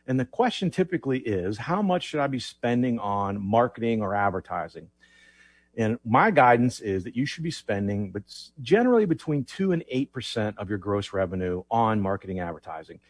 And 0.06 0.20
the 0.20 0.26
question 0.26 0.70
typically 0.70 1.20
is 1.20 1.56
how 1.56 1.80
much 1.80 2.02
should 2.02 2.20
I 2.20 2.26
be 2.26 2.40
spending 2.40 2.98
on 2.98 3.40
marketing 3.40 4.02
or 4.02 4.14
advertising? 4.14 4.88
And 5.76 5.98
my 6.04 6.30
guidance 6.30 6.80
is 6.80 7.04
that 7.04 7.16
you 7.16 7.24
should 7.24 7.42
be 7.42 7.50
spending, 7.50 8.12
but 8.12 8.24
generally 8.60 9.06
between 9.06 9.44
two 9.44 9.72
and 9.72 9.82
eight 9.88 10.12
percent 10.12 10.58
of 10.58 10.68
your 10.68 10.78
gross 10.78 11.14
revenue 11.14 11.62
on 11.70 12.00
marketing 12.00 12.40
advertising. 12.40 13.00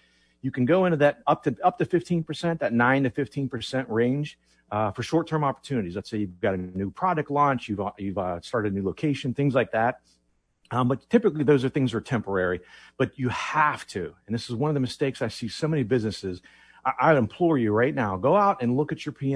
You 0.42 0.52
can 0.52 0.64
go 0.64 0.85
into 0.85 0.97
that 0.99 1.23
up 1.26 1.42
to 1.45 1.57
up 1.64 1.78
to 1.78 1.85
fifteen 1.85 2.23
percent, 2.23 2.61
that 2.61 2.73
nine 2.73 3.02
to 3.02 3.11
fifteen 3.11 3.49
percent 3.49 3.88
range 3.88 4.38
uh, 4.71 4.90
for 4.92 5.02
short-term 5.02 5.45
opportunities. 5.45 5.97
Let's 5.97 6.09
say 6.09 6.19
you've 6.19 6.40
got 6.40 6.54
a 6.54 6.57
new 6.57 6.90
product 6.90 7.31
launch, 7.31 7.69
you've 7.69 7.81
you've 7.99 8.19
uh, 8.19 8.40
started 8.40 8.73
a 8.73 8.75
new 8.76 8.85
location, 8.85 9.35
things 9.35 9.54
like 9.54 9.73
that. 9.73 10.00
Um, 10.71 10.88
but 10.88 11.09
typically, 11.11 11.45
those 11.45 11.64
are 11.64 11.69
things 11.69 11.92
that 11.92 11.99
are 11.99 12.00
temporary. 12.00 12.61
But 12.97 13.19
you 13.19 13.28
have 13.28 13.87
to, 13.88 14.14
and 14.26 14.35
this 14.35 14.49
is 14.49 14.57
one 14.57 14.71
of 14.71 14.75
the 14.75 14.81
mistakes 14.81 15.21
I 15.21 15.28
see 15.28 15.49
so 15.49 15.69
many 15.69 15.83
businesses. 15.83 16.42
I, 16.85 16.92
I 17.00 17.16
implore 17.16 17.59
you 17.59 17.73
right 17.73 17.95
now: 17.95 18.16
go 18.16 18.37
out 18.37 18.62
and 18.62 18.76
look 18.76 18.92
at 18.92 19.04
your 19.04 19.12
P 19.12 19.35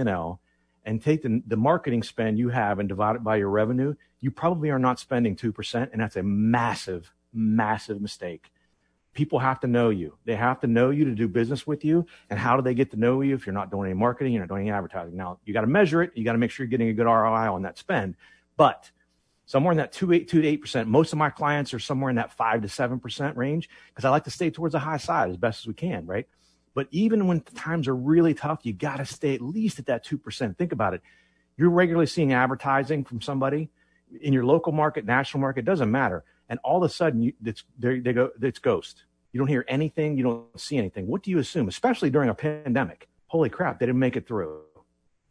and 0.86 1.02
take 1.02 1.22
the, 1.22 1.42
the 1.46 1.56
marketing 1.56 2.02
spend 2.02 2.38
you 2.38 2.48
have 2.48 2.78
and 2.78 2.88
divide 2.88 3.16
it 3.16 3.24
by 3.24 3.36
your 3.36 3.50
revenue, 3.50 3.94
you 4.20 4.30
probably 4.30 4.70
are 4.70 4.78
not 4.78 5.00
spending 5.00 5.34
2%. 5.34 5.92
And 5.92 6.00
that's 6.00 6.16
a 6.16 6.22
massive, 6.22 7.12
massive 7.34 8.00
mistake. 8.00 8.50
People 9.12 9.40
have 9.40 9.58
to 9.60 9.66
know 9.66 9.90
you. 9.90 10.16
They 10.24 10.36
have 10.36 10.60
to 10.60 10.68
know 10.68 10.90
you 10.90 11.04
to 11.06 11.14
do 11.14 11.26
business 11.26 11.66
with 11.66 11.84
you. 11.84 12.06
And 12.30 12.38
how 12.38 12.56
do 12.56 12.62
they 12.62 12.74
get 12.74 12.92
to 12.92 12.96
know 12.96 13.20
you 13.20 13.34
if 13.34 13.46
you're 13.46 13.54
not 13.54 13.70
doing 13.70 13.90
any 13.90 13.98
marketing, 13.98 14.32
you're 14.32 14.42
not 14.42 14.48
doing 14.48 14.62
any 14.62 14.70
advertising? 14.70 15.16
Now, 15.16 15.40
you 15.44 15.52
got 15.52 15.62
to 15.62 15.66
measure 15.66 16.02
it. 16.02 16.12
You 16.14 16.24
got 16.24 16.32
to 16.32 16.38
make 16.38 16.52
sure 16.52 16.64
you're 16.64 16.70
getting 16.70 16.88
a 16.88 16.92
good 16.92 17.06
ROI 17.06 17.52
on 17.52 17.62
that 17.62 17.78
spend. 17.78 18.14
But 18.56 18.90
somewhere 19.46 19.72
in 19.72 19.78
that 19.78 19.92
2, 19.92 20.12
8, 20.12 20.28
2 20.28 20.42
to 20.42 20.58
8%, 20.58 20.86
most 20.86 21.12
of 21.12 21.18
my 21.18 21.30
clients 21.30 21.74
are 21.74 21.78
somewhere 21.80 22.10
in 22.10 22.16
that 22.16 22.32
5 22.32 22.62
to 22.62 22.68
7% 22.68 23.36
range 23.36 23.68
because 23.88 24.04
I 24.04 24.10
like 24.10 24.24
to 24.24 24.30
stay 24.30 24.50
towards 24.50 24.72
the 24.72 24.78
high 24.78 24.98
side 24.98 25.30
as 25.30 25.36
best 25.36 25.62
as 25.62 25.66
we 25.66 25.74
can, 25.74 26.06
right? 26.06 26.28
But 26.76 26.88
even 26.90 27.26
when 27.26 27.40
times 27.40 27.88
are 27.88 27.96
really 27.96 28.34
tough, 28.34 28.60
you 28.64 28.74
got 28.74 28.98
to 28.98 29.06
stay 29.06 29.34
at 29.34 29.40
least 29.40 29.78
at 29.78 29.86
that 29.86 30.04
2%. 30.04 30.58
Think 30.58 30.72
about 30.72 30.92
it. 30.92 31.00
You're 31.56 31.70
regularly 31.70 32.04
seeing 32.04 32.34
advertising 32.34 33.02
from 33.02 33.22
somebody 33.22 33.70
in 34.20 34.34
your 34.34 34.44
local 34.44 34.72
market, 34.72 35.06
national 35.06 35.40
market, 35.40 35.64
doesn't 35.64 35.90
matter. 35.90 36.22
And 36.50 36.60
all 36.62 36.76
of 36.76 36.82
a 36.88 36.92
sudden, 36.92 37.22
you, 37.22 37.32
it's, 37.42 37.64
they 37.78 38.00
go, 38.00 38.28
it's 38.42 38.58
ghost. 38.58 39.04
You 39.32 39.38
don't 39.38 39.48
hear 39.48 39.64
anything. 39.68 40.18
You 40.18 40.24
don't 40.24 40.60
see 40.60 40.76
anything. 40.76 41.06
What 41.06 41.22
do 41.22 41.30
you 41.30 41.38
assume, 41.38 41.66
especially 41.66 42.10
during 42.10 42.28
a 42.28 42.34
pandemic? 42.34 43.08
Holy 43.28 43.48
crap, 43.48 43.80
they 43.80 43.86
didn't 43.86 43.98
make 43.98 44.16
it 44.16 44.28
through, 44.28 44.60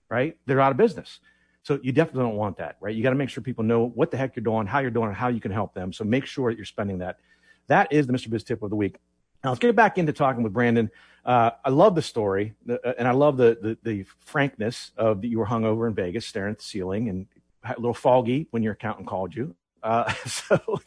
right? 0.10 0.36
They're 0.48 0.60
out 0.60 0.72
of 0.72 0.78
business. 0.78 1.20
So 1.62 1.80
you 1.84 1.92
definitely 1.92 2.24
don't 2.24 2.38
want 2.38 2.58
that, 2.58 2.78
right? 2.82 2.96
You 2.96 3.04
got 3.04 3.12
to 3.12 3.16
make 3.16 3.30
sure 3.30 3.44
people 3.44 3.64
know 3.64 3.86
what 3.94 4.10
the 4.10 4.18
heck 4.18 4.36
you're 4.36 4.44
doing, 4.44 4.66
how 4.66 4.80
you're 4.80 4.90
doing, 4.90 5.10
and 5.10 5.16
how 5.16 5.28
you 5.28 5.40
can 5.40 5.52
help 5.52 5.76
them. 5.76 5.94
So 5.94 6.06
make 6.06 6.26
sure 6.26 6.50
that 6.50 6.58
you're 6.58 6.66
spending 6.66 6.98
that. 7.00 7.20
That 7.68 7.94
is 7.94 8.08
the 8.08 8.14
Mr. 8.14 8.32
Biz 8.32 8.44
tip 8.44 8.64
of 8.64 8.72
the 8.72 8.76
week. 8.76 8.98
Now 9.46 9.52
let's 9.52 9.60
get 9.60 9.76
back 9.76 10.00
into 10.00 10.12
talking 10.12 10.42
with 10.42 10.54
Brandon. 10.54 10.90
Uh, 11.24 11.52
I 11.64 11.70
love 11.70 11.94
the 11.94 12.02
story, 12.02 12.56
uh, 12.68 12.78
and 12.98 13.08
I 13.08 13.12
love 13.12 13.38
the, 13.38 13.56
the, 13.62 13.78
the 13.84 14.06
frankness 14.22 14.90
of 14.98 15.22
that 15.22 15.28
you 15.28 15.38
were 15.38 15.46
hung 15.46 15.66
over 15.66 15.88
in 15.88 15.94
Vegas, 15.94 16.26
staring 16.26 16.54
at 16.54 16.58
the 16.58 16.64
ceiling, 16.64 17.10
and 17.10 17.28
a 17.64 17.80
little 17.80 17.94
foggy 17.94 18.48
when 18.50 18.64
your 18.64 18.74
accountant 18.74 19.08
called 19.08 19.36
you. 19.36 19.56
Uh, 19.84 20.12
so, 20.26 20.82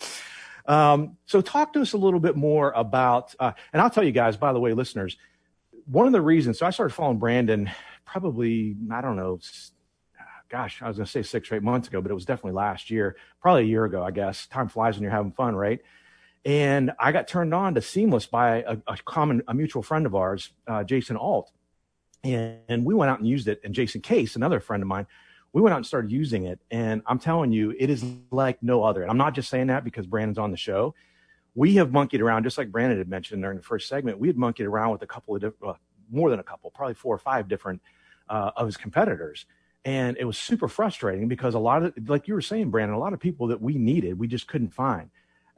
um, 0.67 1.17
so 1.27 1.41
talk 1.41 1.73
to 1.75 1.81
us 1.81 1.93
a 1.93 1.97
little 1.97 2.19
bit 2.19 2.35
more 2.35 2.73
about. 2.73 3.33
Uh, 3.39 3.53
and 3.73 3.81
I'll 3.81 3.91
tell 3.91 4.03
you 4.03 4.11
guys, 4.11 4.37
by 4.37 4.53
the 4.53 4.59
way, 4.59 4.73
listeners, 4.73 5.17
one 5.87 6.09
of 6.09 6.13
the 6.13 6.21
reasons. 6.21 6.59
So 6.59 6.67
I 6.67 6.71
started 6.71 6.93
following 6.93 7.21
Brandon 7.21 7.71
probably 8.05 8.77
I 8.91 9.01
don't 9.01 9.15
know. 9.15 9.39
Gosh, 10.49 10.83
I 10.83 10.89
was 10.89 10.97
going 10.97 11.07
to 11.07 11.13
say 11.13 11.23
six 11.23 11.53
or 11.53 11.55
eight 11.55 11.63
months 11.63 11.87
ago, 11.87 12.01
but 12.01 12.11
it 12.11 12.15
was 12.15 12.25
definitely 12.25 12.53
last 12.53 12.91
year, 12.91 13.15
probably 13.41 13.63
a 13.63 13.67
year 13.67 13.85
ago, 13.85 14.03
I 14.03 14.11
guess. 14.11 14.49
Time 14.49 14.67
flies 14.67 14.97
when 14.97 15.05
you're 15.05 15.13
having 15.13 15.31
fun, 15.31 15.55
right? 15.55 15.79
And 16.45 16.93
I 16.99 17.13
got 17.13 17.29
turned 17.29 17.53
on 17.53 17.75
to 17.75 17.83
Seamless 17.83 18.27
by 18.27 18.63
a, 18.63 18.77
a 18.87 18.97
common, 19.05 19.43
a 19.49 19.55
mutual 19.55 19.83
friend 19.83 20.07
of 20.07 20.15
ours, 20.15 20.51
uh, 20.67 20.85
Jason 20.85 21.17
Alt. 21.17 21.51
And, 22.25 22.59
and, 22.69 22.85
we 22.85 22.95
went 22.95 23.11
out 23.11 23.19
and 23.19 23.29
used 23.29 23.49
it. 23.49 23.61
And 23.65 23.75
Jason 23.75 24.01
Case, 24.01 24.35
another 24.37 24.61
friend 24.61 24.83
of 24.83 24.89
mine, 24.89 25.07
we 25.53 25.63
went 25.63 25.73
out 25.73 25.79
and 25.79 25.87
started 25.87 26.11
using 26.11 26.45
it. 26.45 26.61
And 26.71 27.03
I'm 27.07 27.19
telling 27.19 27.53
you, 27.53 27.75
it 27.79 27.91
is 27.91 28.05
like 28.31 28.63
no 28.63 28.83
other. 28.83 29.03
And 29.03 29.11
I'm 29.11 29.19
not 29.19 29.35
just 29.35 29.49
saying 29.51 29.69
that 29.69 29.85
because 29.85 30.07
Brandon's 30.07 30.39
on 30.39 30.51
the 30.51 30.57
show. 30.57 30.95
We 31.55 31.75
have 31.75 31.93
monkeyed 31.93 32.21
around, 32.21 32.45
just 32.45 32.59
like 32.59 32.71
Brandon 32.71 32.99
had 32.99 33.09
mentioned 33.09 33.43
during 33.43 33.57
the 33.57 33.63
first 33.63 33.89
segment. 33.89 34.19
We 34.19 34.29
had 34.29 34.37
monkeyed 34.37 34.67
around 34.67 34.93
with 34.93 35.03
a 35.03 35.07
couple 35.07 35.35
of 35.35 35.41
different, 35.41 35.63
well, 35.63 35.79
more 36.11 36.31
than 36.31 36.41
a 36.41 36.45
couple, 36.45 36.71
probably 36.71 36.95
four 36.95 37.15
or 37.15 37.19
five 37.19 37.49
different 37.49 37.83
uh, 38.29 38.53
of 38.57 38.67
his 38.67 38.77
competitors. 38.77 39.47
And 39.85 40.17
it 40.19 40.25
was 40.25 40.37
super 40.37 40.69
frustrating 40.69 41.29
because 41.29 41.55
a 41.55 41.59
lot 41.59 41.83
of, 41.83 41.95
like 42.09 42.29
you 42.29 42.35
were 42.35 42.43
saying, 42.43 42.71
Brandon, 42.71 42.95
a 42.95 42.99
lot 42.99 43.13
of 43.13 43.21
people 43.21 43.49
that 43.49 43.61
we 43.61 43.75
needed, 43.75 44.19
we 44.19 44.29
just 44.29 44.47
couldn't 44.47 44.75
find. 44.75 45.11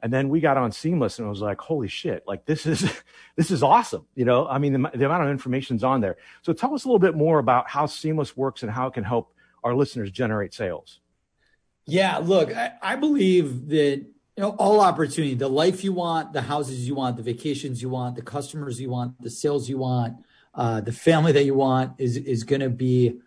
And 0.03 0.11
then 0.11 0.29
we 0.29 0.39
got 0.39 0.57
on 0.57 0.71
Seamless 0.71 1.19
and 1.19 1.27
I 1.27 1.29
was 1.29 1.41
like, 1.41 1.61
holy 1.61 1.87
shit, 1.87 2.23
like 2.27 2.45
this 2.45 2.65
is, 2.65 2.81
this 3.35 3.51
is 3.51 3.61
awesome. 3.61 4.05
You 4.15 4.25
know, 4.25 4.47
I 4.47 4.57
mean, 4.57 4.73
the, 4.73 4.91
the 4.93 5.05
amount 5.05 5.23
of 5.23 5.29
information's 5.29 5.83
on 5.83 6.01
there. 6.01 6.17
So 6.41 6.53
tell 6.53 6.73
us 6.73 6.85
a 6.85 6.87
little 6.87 6.99
bit 6.99 7.15
more 7.15 7.39
about 7.39 7.69
how 7.69 7.85
Seamless 7.85 8.35
works 8.35 8.63
and 8.63 8.71
how 8.71 8.87
it 8.87 8.93
can 8.93 9.03
help 9.03 9.33
our 9.63 9.75
listeners 9.75 10.11
generate 10.11 10.53
sales. 10.53 10.99
Yeah, 11.85 12.17
look, 12.17 12.55
I, 12.55 12.73
I 12.81 12.95
believe 12.95 13.67
that 13.69 14.05
you 14.37 14.43
know 14.43 14.51
all 14.51 14.81
opportunity, 14.81 15.33
the 15.33 15.49
life 15.49 15.83
you 15.83 15.93
want, 15.93 16.33
the 16.33 16.41
houses 16.41 16.87
you 16.87 16.95
want, 16.95 17.17
the 17.17 17.23
vacations 17.23 17.81
you 17.81 17.89
want, 17.89 18.15
the 18.15 18.21
customers 18.21 18.79
you 18.79 18.89
want, 18.89 19.21
the 19.21 19.29
sales 19.29 19.69
you 19.69 19.77
want, 19.77 20.17
uh, 20.53 20.81
the 20.81 20.91
family 20.91 21.31
that 21.31 21.43
you 21.43 21.53
want 21.53 21.93
is 21.99 22.17
is 22.17 22.43
going 22.43 22.61
to 22.61 22.69
be 22.69 23.19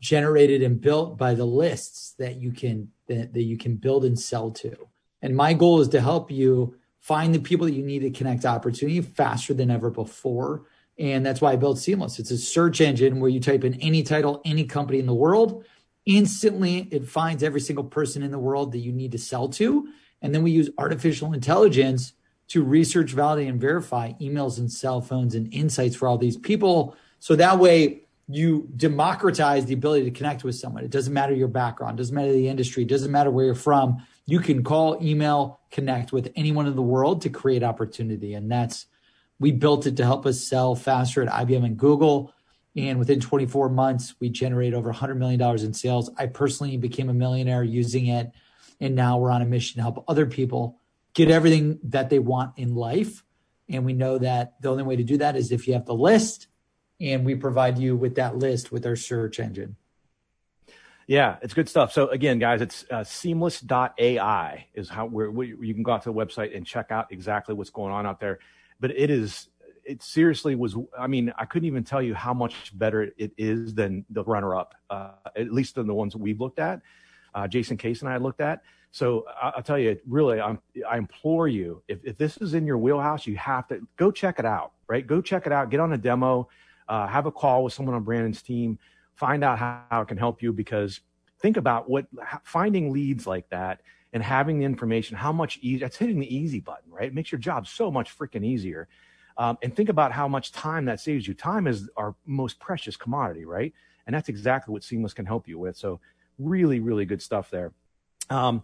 generated 0.00 0.62
and 0.62 0.80
built 0.80 1.18
by 1.18 1.34
the 1.34 1.44
lists 1.44 2.14
that 2.18 2.36
you 2.36 2.52
can 2.52 2.90
that, 3.08 3.32
that 3.34 3.42
you 3.42 3.56
can 3.56 3.76
build 3.76 4.04
and 4.04 4.18
sell 4.18 4.50
to. 4.50 4.88
And 5.22 5.36
my 5.36 5.52
goal 5.52 5.80
is 5.80 5.88
to 5.88 6.00
help 6.00 6.30
you 6.30 6.76
find 7.00 7.34
the 7.34 7.40
people 7.40 7.66
that 7.66 7.74
you 7.74 7.82
need 7.82 8.00
to 8.00 8.10
connect 8.10 8.44
opportunity 8.44 9.00
faster 9.00 9.54
than 9.54 9.70
ever 9.70 9.90
before. 9.90 10.64
And 10.98 11.24
that's 11.24 11.40
why 11.40 11.52
I 11.52 11.56
built 11.56 11.78
Seamless. 11.78 12.18
It's 12.18 12.30
a 12.30 12.38
search 12.38 12.80
engine 12.80 13.20
where 13.20 13.30
you 13.30 13.40
type 13.40 13.64
in 13.64 13.74
any 13.74 14.02
title, 14.02 14.40
any 14.44 14.64
company 14.64 14.98
in 14.98 15.06
the 15.06 15.14
world. 15.14 15.64
Instantly, 16.06 16.88
it 16.90 17.06
finds 17.06 17.42
every 17.42 17.60
single 17.60 17.84
person 17.84 18.22
in 18.22 18.30
the 18.30 18.38
world 18.38 18.72
that 18.72 18.78
you 18.78 18.92
need 18.92 19.12
to 19.12 19.18
sell 19.18 19.48
to. 19.50 19.88
And 20.22 20.34
then 20.34 20.42
we 20.42 20.50
use 20.50 20.70
artificial 20.78 21.32
intelligence 21.32 22.14
to 22.48 22.64
research, 22.64 23.12
validate, 23.12 23.48
and 23.48 23.60
verify 23.60 24.12
emails 24.20 24.58
and 24.58 24.72
cell 24.72 25.00
phones 25.00 25.34
and 25.34 25.52
insights 25.52 25.94
for 25.94 26.08
all 26.08 26.18
these 26.18 26.36
people. 26.36 26.96
So 27.20 27.36
that 27.36 27.58
way, 27.58 28.02
you 28.30 28.68
democratize 28.76 29.64
the 29.64 29.74
ability 29.74 30.04
to 30.04 30.10
connect 30.10 30.44
with 30.44 30.54
someone. 30.54 30.84
It 30.84 30.90
doesn't 30.90 31.12
matter 31.12 31.34
your 31.34 31.48
background, 31.48 31.96
doesn't 31.96 32.14
matter 32.14 32.32
the 32.32 32.48
industry, 32.48 32.84
doesn't 32.84 33.10
matter 33.10 33.30
where 33.30 33.46
you're 33.46 33.54
from 33.54 34.02
you 34.28 34.40
can 34.40 34.62
call, 34.62 35.02
email, 35.02 35.58
connect 35.70 36.12
with 36.12 36.30
anyone 36.36 36.66
in 36.66 36.76
the 36.76 36.82
world 36.82 37.22
to 37.22 37.30
create 37.30 37.62
opportunity. 37.62 38.34
And 38.34 38.52
that's, 38.52 38.84
we 39.40 39.52
built 39.52 39.86
it 39.86 39.96
to 39.96 40.04
help 40.04 40.26
us 40.26 40.38
sell 40.38 40.74
faster 40.74 41.22
at 41.22 41.28
IBM 41.30 41.64
and 41.64 41.78
Google. 41.78 42.34
And 42.76 42.98
within 42.98 43.20
24 43.20 43.70
months, 43.70 44.14
we 44.20 44.28
generated 44.28 44.74
over 44.74 44.92
$100 44.92 45.16
million 45.16 45.40
in 45.64 45.72
sales. 45.72 46.10
I 46.18 46.26
personally 46.26 46.76
became 46.76 47.08
a 47.08 47.14
millionaire 47.14 47.64
using 47.64 48.08
it. 48.08 48.30
And 48.80 48.94
now 48.94 49.16
we're 49.16 49.30
on 49.30 49.40
a 49.40 49.46
mission 49.46 49.76
to 49.76 49.82
help 49.82 50.04
other 50.06 50.26
people 50.26 50.78
get 51.14 51.30
everything 51.30 51.78
that 51.84 52.10
they 52.10 52.18
want 52.18 52.58
in 52.58 52.74
life. 52.74 53.24
And 53.70 53.86
we 53.86 53.94
know 53.94 54.18
that 54.18 54.60
the 54.60 54.68
only 54.68 54.82
way 54.82 54.96
to 54.96 55.04
do 55.04 55.16
that 55.16 55.36
is 55.36 55.52
if 55.52 55.66
you 55.66 55.72
have 55.72 55.86
the 55.86 55.94
list, 55.94 56.48
and 57.00 57.24
we 57.24 57.34
provide 57.34 57.78
you 57.78 57.96
with 57.96 58.16
that 58.16 58.36
list 58.36 58.70
with 58.72 58.84
our 58.84 58.96
search 58.96 59.40
engine. 59.40 59.76
Yeah, 61.08 61.38
it's 61.40 61.54
good 61.54 61.70
stuff. 61.70 61.90
So 61.90 62.08
again, 62.08 62.38
guys, 62.38 62.60
it's 62.60 62.84
uh, 62.90 63.02
seamless.ai 63.02 64.66
is 64.74 64.90
how 64.90 65.06
we're, 65.06 65.30
we, 65.30 65.54
you 65.58 65.72
can 65.72 65.82
go 65.82 65.92
out 65.92 66.02
to 66.02 66.12
the 66.12 66.14
website 66.14 66.54
and 66.54 66.66
check 66.66 66.90
out 66.90 67.10
exactly 67.10 67.54
what's 67.54 67.70
going 67.70 67.94
on 67.94 68.06
out 68.06 68.20
there. 68.20 68.40
But 68.78 68.90
it 68.90 69.08
is, 69.08 69.48
it 69.86 70.02
seriously 70.02 70.54
was, 70.54 70.76
I 70.98 71.06
mean, 71.06 71.32
I 71.38 71.46
couldn't 71.46 71.66
even 71.66 71.82
tell 71.82 72.02
you 72.02 72.14
how 72.14 72.34
much 72.34 72.78
better 72.78 73.10
it 73.16 73.32
is 73.38 73.72
than 73.72 74.04
the 74.10 74.22
runner 74.22 74.54
up, 74.54 74.74
uh, 74.90 75.12
at 75.34 75.50
least 75.50 75.76
than 75.76 75.86
the 75.86 75.94
ones 75.94 76.14
we've 76.14 76.42
looked 76.42 76.58
at. 76.58 76.82
Uh, 77.34 77.48
Jason 77.48 77.78
Case 77.78 78.02
and 78.02 78.10
I 78.10 78.18
looked 78.18 78.42
at. 78.42 78.60
So 78.90 79.24
I, 79.40 79.52
will 79.56 79.62
tell 79.62 79.78
you, 79.78 79.98
really, 80.06 80.42
I'm, 80.42 80.60
I 80.86 80.98
implore 80.98 81.48
you, 81.48 81.82
if, 81.88 82.00
if 82.04 82.18
this 82.18 82.36
is 82.36 82.52
in 82.52 82.66
your 82.66 82.76
wheelhouse, 82.76 83.26
you 83.26 83.36
have 83.38 83.66
to 83.68 83.80
go 83.96 84.10
check 84.10 84.38
it 84.38 84.44
out, 84.44 84.72
right? 84.88 85.06
Go 85.06 85.22
check 85.22 85.46
it 85.46 85.52
out, 85.52 85.70
get 85.70 85.80
on 85.80 85.94
a 85.94 85.98
demo, 85.98 86.50
uh, 86.86 87.06
have 87.06 87.24
a 87.24 87.32
call 87.32 87.64
with 87.64 87.72
someone 87.72 87.94
on 87.94 88.02
Brandon's 88.02 88.42
team 88.42 88.78
find 89.18 89.42
out 89.42 89.58
how, 89.58 89.82
how 89.90 90.00
it 90.02 90.08
can 90.08 90.16
help 90.16 90.42
you 90.42 90.52
because 90.52 91.00
think 91.40 91.56
about 91.56 91.90
what 91.90 92.06
finding 92.44 92.92
leads 92.92 93.26
like 93.26 93.48
that 93.50 93.80
and 94.12 94.22
having 94.22 94.60
the 94.60 94.64
information, 94.64 95.16
how 95.16 95.32
much 95.32 95.58
easy 95.60 95.80
that's 95.80 95.96
hitting 95.96 96.20
the 96.20 96.34
easy 96.34 96.60
button, 96.60 96.90
right? 96.90 97.08
It 97.08 97.14
makes 97.14 97.32
your 97.32 97.40
job 97.40 97.66
so 97.66 97.90
much 97.90 98.16
freaking 98.16 98.44
easier. 98.44 98.88
Um, 99.36 99.58
and 99.62 99.74
think 99.74 99.88
about 99.88 100.12
how 100.12 100.28
much 100.28 100.52
time 100.52 100.84
that 100.86 101.00
saves 101.00 101.26
you. 101.26 101.34
Time 101.34 101.66
is 101.66 101.90
our 101.96 102.14
most 102.26 102.60
precious 102.60 102.96
commodity, 102.96 103.44
right? 103.44 103.72
And 104.06 104.14
that's 104.14 104.28
exactly 104.28 104.72
what 104.72 104.84
Seamless 104.84 105.14
can 105.14 105.26
help 105.26 105.48
you 105.48 105.58
with. 105.58 105.76
So 105.76 106.00
really, 106.38 106.78
really 106.78 107.04
good 107.04 107.20
stuff 107.20 107.50
there. 107.50 107.72
Um, 108.30 108.62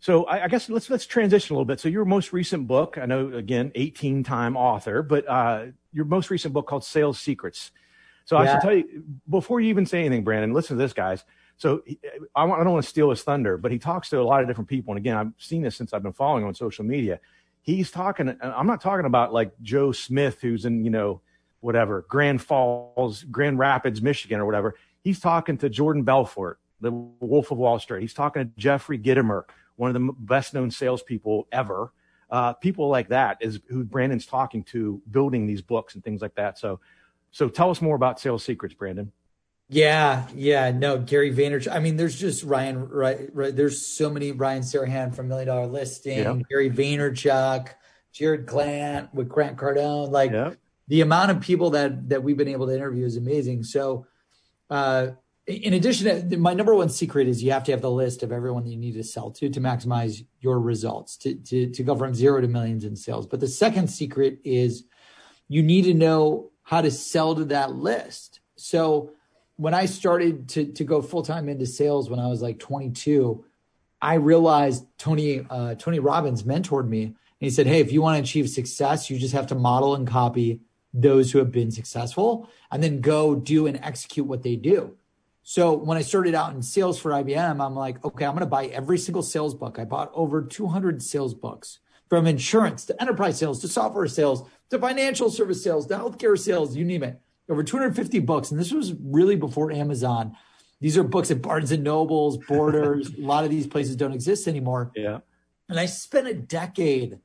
so 0.00 0.24
I, 0.24 0.44
I, 0.44 0.48
guess 0.48 0.68
let's 0.68 0.90
let's 0.90 1.06
transition 1.06 1.54
a 1.54 1.56
little 1.56 1.64
bit. 1.64 1.80
So 1.80 1.88
your 1.88 2.04
most 2.04 2.32
recent 2.32 2.66
book, 2.66 2.98
I 3.00 3.06
know 3.06 3.32
again, 3.32 3.72
18 3.74 4.22
time 4.22 4.56
author, 4.56 5.02
but 5.02 5.26
uh, 5.26 5.66
your 5.92 6.04
most 6.04 6.30
recent 6.30 6.52
book 6.52 6.66
called 6.66 6.84
Sales 6.84 7.18
Secrets. 7.18 7.72
So 8.26 8.36
yeah. 8.36 8.42
I 8.42 8.52
should 8.52 8.60
tell 8.60 8.74
you 8.74 9.04
before 9.30 9.60
you 9.60 9.70
even 9.70 9.86
say 9.86 10.00
anything, 10.00 10.24
Brandon. 10.24 10.52
Listen 10.52 10.76
to 10.76 10.82
this, 10.82 10.92
guys. 10.92 11.24
So 11.56 11.82
I, 12.34 12.44
want, 12.44 12.60
I 12.60 12.64
don't 12.64 12.74
want 12.74 12.84
to 12.84 12.90
steal 12.90 13.08
his 13.08 13.22
thunder, 13.22 13.56
but 13.56 13.72
he 13.72 13.78
talks 13.78 14.10
to 14.10 14.20
a 14.20 14.22
lot 14.22 14.42
of 14.42 14.48
different 14.48 14.68
people, 14.68 14.92
and 14.92 14.98
again, 14.98 15.16
I've 15.16 15.32
seen 15.38 15.62
this 15.62 15.74
since 15.74 15.94
I've 15.94 16.02
been 16.02 16.12
following 16.12 16.44
on 16.44 16.52
social 16.54 16.84
media. 16.84 17.18
He's 17.62 17.90
talking. 17.90 18.36
I'm 18.42 18.66
not 18.66 18.80
talking 18.80 19.06
about 19.06 19.32
like 19.32 19.52
Joe 19.62 19.90
Smith, 19.92 20.38
who's 20.40 20.66
in 20.66 20.84
you 20.84 20.90
know 20.90 21.22
whatever 21.60 22.04
Grand 22.08 22.42
Falls, 22.42 23.24
Grand 23.24 23.58
Rapids, 23.58 24.02
Michigan, 24.02 24.38
or 24.38 24.44
whatever. 24.44 24.76
He's 25.02 25.18
talking 25.18 25.56
to 25.58 25.68
Jordan 25.68 26.02
Belfort, 26.02 26.60
the 26.80 26.92
Wolf 26.92 27.50
of 27.50 27.58
Wall 27.58 27.78
Street. 27.78 28.02
He's 28.02 28.14
talking 28.14 28.44
to 28.44 28.50
Jeffrey 28.56 28.98
Gitomer, 28.98 29.44
one 29.76 29.94
of 29.94 29.94
the 29.94 30.12
best 30.18 30.52
known 30.52 30.70
salespeople 30.70 31.48
ever. 31.52 31.92
Uh, 32.30 32.52
people 32.54 32.88
like 32.88 33.08
that 33.08 33.38
is 33.40 33.60
who 33.68 33.84
Brandon's 33.84 34.26
talking 34.26 34.64
to, 34.64 35.00
building 35.10 35.46
these 35.46 35.62
books 35.62 35.94
and 35.94 36.04
things 36.04 36.20
like 36.20 36.34
that. 36.34 36.58
So, 36.58 36.80
so 37.30 37.48
tell 37.48 37.70
us 37.70 37.82
more 37.82 37.96
about 37.96 38.20
Sales 38.20 38.44
Secrets, 38.44 38.74
Brandon. 38.74 39.12
Yeah, 39.68 40.28
yeah, 40.34 40.70
no, 40.70 40.98
Gary 40.98 41.34
Vaynerchuk. 41.34 41.72
I 41.72 41.80
mean, 41.80 41.96
there's 41.96 42.18
just 42.18 42.44
Ryan, 42.44 42.88
right? 42.88 43.28
right 43.32 43.54
there's 43.54 43.84
so 43.84 44.08
many 44.08 44.30
Ryan 44.30 44.62
Serhant 44.62 45.14
from 45.14 45.28
Million 45.28 45.48
Dollar 45.48 45.66
Listing. 45.66 46.44
Gary 46.48 46.70
Vaynerchuk, 46.70 47.68
Jarrod 48.14 48.44
Glandt 48.44 49.12
with 49.12 49.28
Grant 49.28 49.56
Cardone. 49.56 50.10
Like 50.10 50.30
the 50.86 51.00
amount 51.00 51.32
of 51.32 51.40
people 51.40 51.70
that 51.70 52.08
that 52.10 52.22
we've 52.22 52.36
been 52.36 52.48
able 52.48 52.66
to 52.68 52.74
interview 52.74 53.04
is 53.04 53.16
amazing. 53.16 53.64
So, 53.64 54.06
uh, 54.70 55.08
in 55.46 55.74
addition 55.74 56.30
to 56.30 56.36
my 56.36 56.54
number 56.54 56.74
one 56.74 56.88
secret 56.88 57.28
is 57.28 57.42
you 57.42 57.52
have 57.52 57.64
to 57.64 57.72
have 57.72 57.80
the 57.80 57.90
list 57.90 58.22
of 58.22 58.32
everyone 58.32 58.64
that 58.64 58.70
you 58.70 58.76
need 58.76 58.94
to 58.94 59.04
sell 59.04 59.30
to 59.30 59.48
to 59.48 59.60
maximize 59.60 60.24
your 60.40 60.58
results 60.60 61.16
to, 61.18 61.34
to, 61.34 61.70
to 61.70 61.82
go 61.84 61.94
from 61.94 62.14
zero 62.14 62.40
to 62.40 62.48
millions 62.48 62.84
in 62.84 62.96
sales 62.96 63.28
but 63.28 63.38
the 63.38 63.46
second 63.46 63.86
secret 63.86 64.40
is 64.42 64.84
you 65.46 65.62
need 65.62 65.82
to 65.82 65.94
know 65.94 66.50
how 66.66 66.80
to 66.80 66.90
sell 66.90 67.34
to 67.34 67.44
that 67.44 67.72
list 67.72 68.40
so 68.56 69.10
when 69.56 69.72
i 69.72 69.86
started 69.86 70.48
to, 70.48 70.66
to 70.72 70.84
go 70.84 71.00
full-time 71.00 71.48
into 71.48 71.64
sales 71.66 72.10
when 72.10 72.18
i 72.18 72.26
was 72.26 72.42
like 72.42 72.58
22 72.58 73.44
i 74.02 74.14
realized 74.14 74.84
tony 74.98 75.46
uh, 75.48 75.74
tony 75.76 75.98
robbins 75.98 76.42
mentored 76.42 76.88
me 76.88 77.04
and 77.04 77.14
he 77.38 77.50
said 77.50 77.66
hey 77.66 77.80
if 77.80 77.92
you 77.92 78.02
want 78.02 78.16
to 78.16 78.22
achieve 78.22 78.48
success 78.50 79.08
you 79.08 79.18
just 79.18 79.34
have 79.34 79.46
to 79.46 79.54
model 79.54 79.94
and 79.94 80.06
copy 80.06 80.60
those 80.92 81.30
who 81.30 81.38
have 81.38 81.52
been 81.52 81.70
successful 81.70 82.48
and 82.70 82.82
then 82.82 83.00
go 83.00 83.34
do 83.34 83.66
and 83.66 83.78
execute 83.82 84.26
what 84.26 84.42
they 84.42 84.56
do 84.56 84.96
so 85.48 85.74
when 85.74 85.96
I 85.96 86.00
started 86.00 86.34
out 86.34 86.54
in 86.54 86.60
sales 86.60 86.98
for 86.98 87.12
IBM, 87.12 87.64
I'm 87.64 87.76
like, 87.76 88.04
okay, 88.04 88.24
I'm 88.24 88.32
going 88.32 88.40
to 88.40 88.46
buy 88.46 88.66
every 88.66 88.98
single 88.98 89.22
sales 89.22 89.54
book. 89.54 89.78
I 89.78 89.84
bought 89.84 90.10
over 90.12 90.42
200 90.42 91.00
sales 91.00 91.34
books 91.34 91.78
from 92.08 92.26
insurance 92.26 92.84
to 92.86 93.00
enterprise 93.00 93.38
sales 93.38 93.60
to 93.60 93.68
software 93.68 94.08
sales 94.08 94.42
to 94.70 94.78
financial 94.78 95.30
service 95.30 95.62
sales 95.62 95.86
to 95.86 95.94
healthcare 95.94 96.38
sales, 96.38 96.76
you 96.76 96.84
name 96.84 97.02
it. 97.02 97.20
Over 97.48 97.62
250 97.62 98.18
books. 98.20 98.50
And 98.50 98.58
this 98.58 98.72
was 98.72 98.94
really 98.94 99.36
before 99.36 99.70
Amazon. 99.70 100.36
These 100.80 100.98
are 100.98 101.04
books 101.04 101.30
at 101.30 101.42
Barnes 101.42 101.72
and 101.72 101.84
Nobles, 101.84 102.38
Borders. 102.38 103.14
a 103.18 103.20
lot 103.20 103.44
of 103.44 103.50
these 103.50 103.66
places 103.66 103.96
don't 103.96 104.12
exist 104.12 104.48
anymore. 104.48 104.92
Yeah. 104.94 105.20
And 105.68 105.78
I 105.78 105.86
spent 105.86 106.26
a 106.26 106.34
decade 106.34 107.18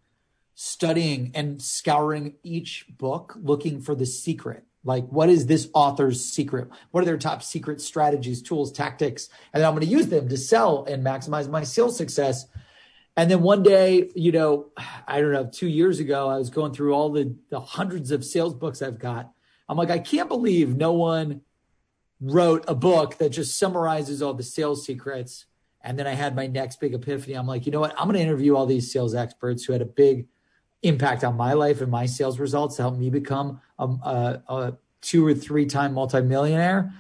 studying 0.55 1.31
and 1.33 1.61
scouring 1.61 2.35
each 2.43 2.85
book 2.97 3.35
looking 3.41 3.81
for 3.81 3.95
the 3.95 4.05
secret 4.05 4.63
like, 4.83 5.07
what 5.09 5.29
is 5.29 5.45
this 5.45 5.69
author's 5.73 6.23
secret? 6.23 6.67
What 6.89 7.01
are 7.01 7.05
their 7.05 7.17
top 7.17 7.43
secret 7.43 7.81
strategies, 7.81 8.41
tools, 8.41 8.71
tactics? 8.71 9.29
And 9.53 9.63
I'm 9.63 9.73
going 9.73 9.85
to 9.85 9.91
use 9.91 10.07
them 10.07 10.27
to 10.29 10.37
sell 10.37 10.85
and 10.85 11.05
maximize 11.05 11.47
my 11.47 11.63
sales 11.63 11.95
success. 11.95 12.47
And 13.21 13.29
then 13.29 13.43
one 13.43 13.61
day, 13.61 14.09
you 14.15 14.31
know, 14.31 14.69
I 15.07 15.21
don't 15.21 15.31
know, 15.31 15.45
two 15.45 15.67
years 15.67 15.99
ago, 15.99 16.27
I 16.27 16.39
was 16.39 16.49
going 16.49 16.73
through 16.73 16.95
all 16.95 17.11
the, 17.11 17.35
the 17.51 17.59
hundreds 17.59 18.09
of 18.09 18.25
sales 18.25 18.55
books 18.55 18.81
I've 18.81 18.97
got. 18.97 19.31
I'm 19.69 19.77
like, 19.77 19.91
I 19.91 19.99
can't 19.99 20.27
believe 20.27 20.75
no 20.75 20.93
one 20.93 21.41
wrote 22.19 22.65
a 22.67 22.73
book 22.73 23.19
that 23.19 23.29
just 23.29 23.59
summarizes 23.59 24.23
all 24.23 24.33
the 24.33 24.41
sales 24.41 24.87
secrets. 24.87 25.45
And 25.83 25.99
then 25.99 26.07
I 26.07 26.15
had 26.15 26.35
my 26.35 26.47
next 26.47 26.79
big 26.79 26.95
epiphany. 26.95 27.35
I'm 27.35 27.45
like, 27.45 27.67
you 27.67 27.71
know 27.71 27.79
what? 27.79 27.91
I'm 27.91 28.07
going 28.07 28.15
to 28.15 28.23
interview 28.23 28.55
all 28.55 28.65
these 28.65 28.91
sales 28.91 29.13
experts 29.13 29.65
who 29.65 29.73
had 29.73 29.83
a 29.83 29.85
big 29.85 30.25
impact 30.81 31.23
on 31.23 31.37
my 31.37 31.53
life 31.53 31.79
and 31.79 31.91
my 31.91 32.07
sales 32.07 32.39
results 32.39 32.77
to 32.77 32.81
help 32.81 32.97
me 32.97 33.11
become 33.11 33.61
a, 33.77 33.85
a, 33.85 34.43
a 34.47 34.77
two 35.01 35.23
or 35.27 35.35
three 35.35 35.67
time 35.67 35.93
multimillionaire. 35.93 36.91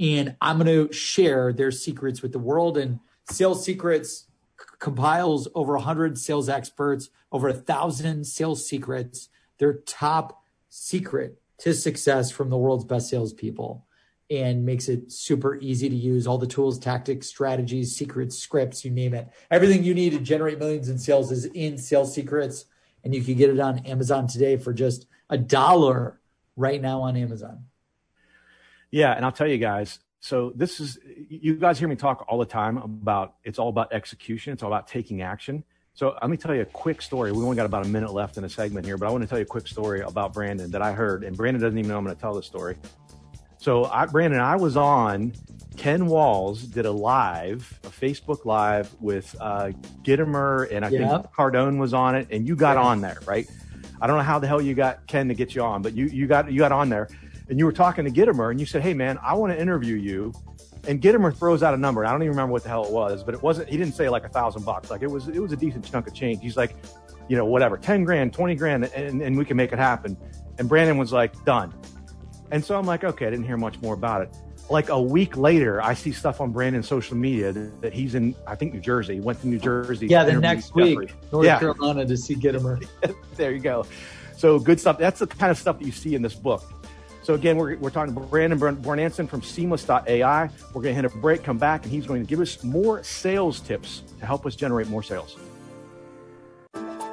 And 0.00 0.34
I'm 0.40 0.58
going 0.58 0.88
to 0.88 0.92
share 0.92 1.52
their 1.52 1.70
secrets 1.70 2.20
with 2.20 2.32
the 2.32 2.40
world. 2.40 2.78
And 2.78 2.98
Sales 3.30 3.64
Secrets 3.64 4.24
compiles 4.78 5.48
over 5.54 5.74
100 5.74 6.18
sales 6.18 6.48
experts, 6.48 7.10
over 7.32 7.48
a 7.48 7.54
thousand 7.54 8.26
sales 8.26 8.66
secrets, 8.66 9.28
their 9.58 9.74
top 9.74 10.42
secret 10.68 11.40
to 11.58 11.74
success 11.74 12.30
from 12.30 12.50
the 12.50 12.56
world's 12.56 12.84
best 12.84 13.08
salespeople 13.08 13.84
and 14.30 14.66
makes 14.66 14.88
it 14.88 15.10
super 15.10 15.56
easy 15.56 15.88
to 15.88 15.96
use 15.96 16.26
all 16.26 16.38
the 16.38 16.46
tools, 16.46 16.78
tactics, 16.78 17.26
strategies, 17.26 17.96
secrets, 17.96 18.38
scripts, 18.38 18.84
you 18.84 18.90
name 18.90 19.14
it. 19.14 19.28
Everything 19.50 19.82
you 19.82 19.94
need 19.94 20.12
to 20.12 20.18
generate 20.18 20.58
millions 20.58 20.88
in 20.88 20.98
sales 20.98 21.32
is 21.32 21.46
in 21.46 21.78
Sales 21.78 22.14
Secrets 22.14 22.66
and 23.04 23.14
you 23.14 23.22
can 23.22 23.34
get 23.34 23.50
it 23.50 23.58
on 23.58 23.78
Amazon 23.80 24.26
today 24.26 24.56
for 24.56 24.72
just 24.72 25.06
a 25.30 25.38
dollar 25.38 26.20
right 26.56 26.80
now 26.80 27.00
on 27.00 27.16
Amazon. 27.16 27.64
Yeah, 28.90 29.12
and 29.12 29.24
I'll 29.24 29.32
tell 29.32 29.46
you 29.46 29.58
guys. 29.58 29.98
So 30.20 30.52
this 30.54 30.80
is 30.80 30.98
you 31.28 31.54
guys 31.54 31.78
hear 31.78 31.88
me 31.88 31.96
talk 31.96 32.24
all 32.28 32.38
the 32.38 32.44
time 32.44 32.78
about 32.78 33.34
it's 33.44 33.58
all 33.58 33.68
about 33.68 33.92
execution. 33.92 34.52
It's 34.52 34.62
all 34.62 34.68
about 34.68 34.88
taking 34.88 35.22
action. 35.22 35.64
So 35.94 36.16
let 36.20 36.30
me 36.30 36.36
tell 36.36 36.54
you 36.54 36.62
a 36.62 36.66
quick 36.66 37.02
story. 37.02 37.32
We 37.32 37.42
only 37.42 37.56
got 37.56 37.66
about 37.66 37.84
a 37.84 37.88
minute 37.88 38.12
left 38.12 38.36
in 38.36 38.44
a 38.44 38.48
segment 38.48 38.86
here, 38.86 38.96
but 38.96 39.08
I 39.08 39.10
want 39.10 39.22
to 39.22 39.28
tell 39.28 39.38
you 39.38 39.42
a 39.42 39.46
quick 39.46 39.66
story 39.66 40.00
about 40.00 40.32
Brandon 40.32 40.70
that 40.70 40.82
I 40.82 40.92
heard, 40.92 41.24
and 41.24 41.36
Brandon 41.36 41.60
doesn't 41.60 41.76
even 41.76 41.88
know 41.88 41.98
I'm 41.98 42.04
going 42.04 42.14
to 42.14 42.20
tell 42.20 42.34
this 42.34 42.46
story. 42.46 42.76
So 43.56 43.86
I, 43.86 44.06
Brandon, 44.06 44.38
I 44.38 44.54
was 44.54 44.76
on 44.76 45.32
Ken 45.78 46.06
Walls 46.06 46.62
did 46.62 46.86
a 46.86 46.90
live, 46.90 47.78
a 47.84 47.88
Facebook 47.88 48.44
live 48.44 48.94
with 49.00 49.34
uh, 49.40 49.70
Gitomer, 50.02 50.70
and 50.72 50.84
I 50.84 50.88
yep. 50.88 51.22
think 51.22 51.32
Cardone 51.32 51.78
was 51.78 51.94
on 51.94 52.16
it, 52.16 52.26
and 52.32 52.46
you 52.46 52.56
got 52.56 52.76
yeah. 52.76 52.82
on 52.82 53.00
there, 53.00 53.18
right? 53.26 53.48
I 54.00 54.06
don't 54.08 54.16
know 54.16 54.24
how 54.24 54.40
the 54.40 54.48
hell 54.48 54.60
you 54.60 54.74
got 54.74 55.06
Ken 55.06 55.28
to 55.28 55.34
get 55.34 55.54
you 55.54 55.62
on, 55.62 55.82
but 55.82 55.94
you 55.94 56.06
you 56.06 56.26
got 56.26 56.50
you 56.50 56.58
got 56.58 56.72
on 56.72 56.88
there, 56.88 57.08
and 57.48 57.58
you 57.58 57.64
were 57.64 57.72
talking 57.72 58.04
to 58.04 58.10
Gitomer, 58.10 58.50
and 58.50 58.60
you 58.60 58.66
said, 58.66 58.82
"Hey, 58.82 58.94
man, 58.94 59.18
I 59.22 59.34
want 59.34 59.52
to 59.52 59.60
interview 59.60 59.96
you." 59.96 60.32
And 60.86 61.00
Gitomer 61.00 61.36
throws 61.36 61.62
out 61.62 61.74
a 61.74 61.76
number. 61.76 62.04
I 62.04 62.12
don't 62.12 62.22
even 62.22 62.30
remember 62.30 62.52
what 62.52 62.62
the 62.62 62.68
hell 62.68 62.84
it 62.84 62.92
was, 62.92 63.22
but 63.22 63.34
it 63.34 63.42
wasn't. 63.42 63.68
He 63.68 63.76
didn't 63.76 63.94
say 63.94 64.08
like 64.08 64.24
a 64.24 64.28
thousand 64.28 64.64
bucks. 64.64 64.90
Like 64.90 65.02
it 65.02 65.10
was. 65.10 65.28
It 65.28 65.40
was 65.40 65.52
a 65.52 65.56
decent 65.56 65.90
chunk 65.90 66.06
of 66.06 66.14
change. 66.14 66.42
He's 66.42 66.56
like, 66.56 66.74
you 67.28 67.36
know, 67.36 67.44
whatever, 67.44 67.76
ten 67.76 68.04
grand, 68.04 68.32
twenty 68.32 68.54
grand, 68.54 68.84
and, 68.84 69.22
and 69.22 69.36
we 69.36 69.44
can 69.44 69.56
make 69.56 69.72
it 69.72 69.78
happen. 69.78 70.16
And 70.58 70.68
Brandon 70.68 70.98
was 70.98 71.12
like, 71.12 71.44
done. 71.44 71.72
And 72.50 72.64
so 72.64 72.78
I'm 72.78 72.86
like, 72.86 73.04
okay, 73.04 73.26
I 73.26 73.30
didn't 73.30 73.44
hear 73.44 73.58
much 73.58 73.80
more 73.80 73.94
about 73.94 74.22
it 74.22 74.34
like 74.70 74.88
a 74.90 75.00
week 75.00 75.36
later, 75.36 75.82
I 75.82 75.94
see 75.94 76.12
stuff 76.12 76.40
on 76.40 76.52
Brandon's 76.52 76.86
social 76.86 77.16
media 77.16 77.52
that, 77.52 77.80
that, 77.80 77.92
he's 77.92 78.14
in, 78.14 78.34
I 78.46 78.54
think, 78.54 78.74
New 78.74 78.80
Jersey. 78.80 79.14
He 79.14 79.20
went 79.20 79.40
to 79.40 79.48
New 79.48 79.58
Jersey. 79.58 80.06
Yeah, 80.06 80.24
the 80.24 80.34
next 80.34 80.74
week, 80.74 81.14
North 81.32 81.46
yeah. 81.46 81.58
Carolina 81.58 82.04
to 82.06 82.16
see 82.16 82.34
Gitomer. 82.34 82.86
there 83.36 83.52
you 83.52 83.60
go. 83.60 83.86
So 84.36 84.58
good 84.58 84.78
stuff. 84.78 84.98
That's 84.98 85.20
the 85.20 85.26
kind 85.26 85.50
of 85.50 85.58
stuff 85.58 85.78
that 85.78 85.84
you 85.84 85.92
see 85.92 86.14
in 86.14 86.22
this 86.22 86.34
book. 86.34 86.62
So 87.28 87.34
again, 87.34 87.58
we're, 87.58 87.76
we're 87.76 87.90
talking 87.90 88.14
to 88.14 88.20
Brandon 88.20 88.58
Bornancin 88.58 89.28
from 89.28 89.42
Seamless.ai. 89.42 90.48
We're 90.72 90.82
going 90.82 90.84
to 90.84 90.94
hit 90.94 91.04
a 91.04 91.10
break, 91.10 91.44
come 91.44 91.58
back, 91.58 91.82
and 91.82 91.92
he's 91.92 92.06
going 92.06 92.22
to 92.22 92.26
give 92.26 92.40
us 92.40 92.64
more 92.64 93.04
sales 93.04 93.60
tips 93.60 94.02
to 94.18 94.24
help 94.24 94.46
us 94.46 94.56
generate 94.56 94.88
more 94.88 95.02
sales. 95.02 95.36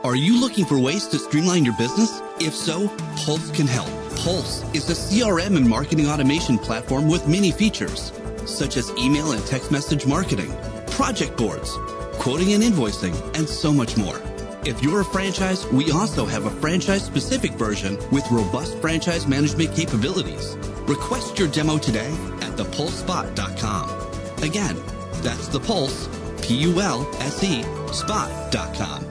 Are 0.06 0.16
you 0.16 0.40
looking 0.40 0.64
for 0.64 0.80
ways 0.80 1.06
to 1.08 1.20
streamline 1.20 1.66
your 1.66 1.76
business? 1.76 2.22
If 2.40 2.56
so, 2.56 2.88
Pulse 3.26 3.52
can 3.52 3.68
help. 3.68 3.90
Pulse 4.16 4.64
is 4.74 4.90
a 4.90 4.94
CRM 4.94 5.58
and 5.58 5.68
marketing 5.68 6.08
automation 6.08 6.60
platform 6.60 7.10
with 7.10 7.28
many 7.28 7.52
features, 7.52 8.14
such 8.46 8.78
as 8.78 8.92
email 8.92 9.34
and 9.34 9.46
text 9.46 9.70
message 9.70 10.06
marketing, 10.06 10.56
project 10.92 11.36
boards, 11.36 11.76
quoting 12.20 12.54
and 12.54 12.64
invoicing, 12.64 13.14
and 13.38 13.50
so 13.50 13.74
much 13.74 13.98
more. 13.98 14.22
If 14.66 14.82
you're 14.82 15.02
a 15.02 15.06
franchise, 15.06 15.68
we 15.68 15.92
also 15.92 16.26
have 16.26 16.46
a 16.46 16.50
franchise 16.50 17.06
specific 17.06 17.52
version 17.52 18.00
with 18.10 18.30
robust 18.32 18.80
franchise 18.80 19.28
management 19.28 19.76
capabilities. 19.76 20.58
Request 20.88 21.38
your 21.38 21.48
demo 21.50 21.78
today 21.78 22.12
at 22.42 22.58
thepulsespot.com. 22.58 24.44
Again, 24.44 24.76
that's 25.22 25.50
the 25.50 25.60
pulse, 25.60 26.10
P 26.42 26.56
U 26.56 26.82
L 26.82 27.08
S 27.20 27.44
E, 27.44 27.62
spot.com. 27.94 29.06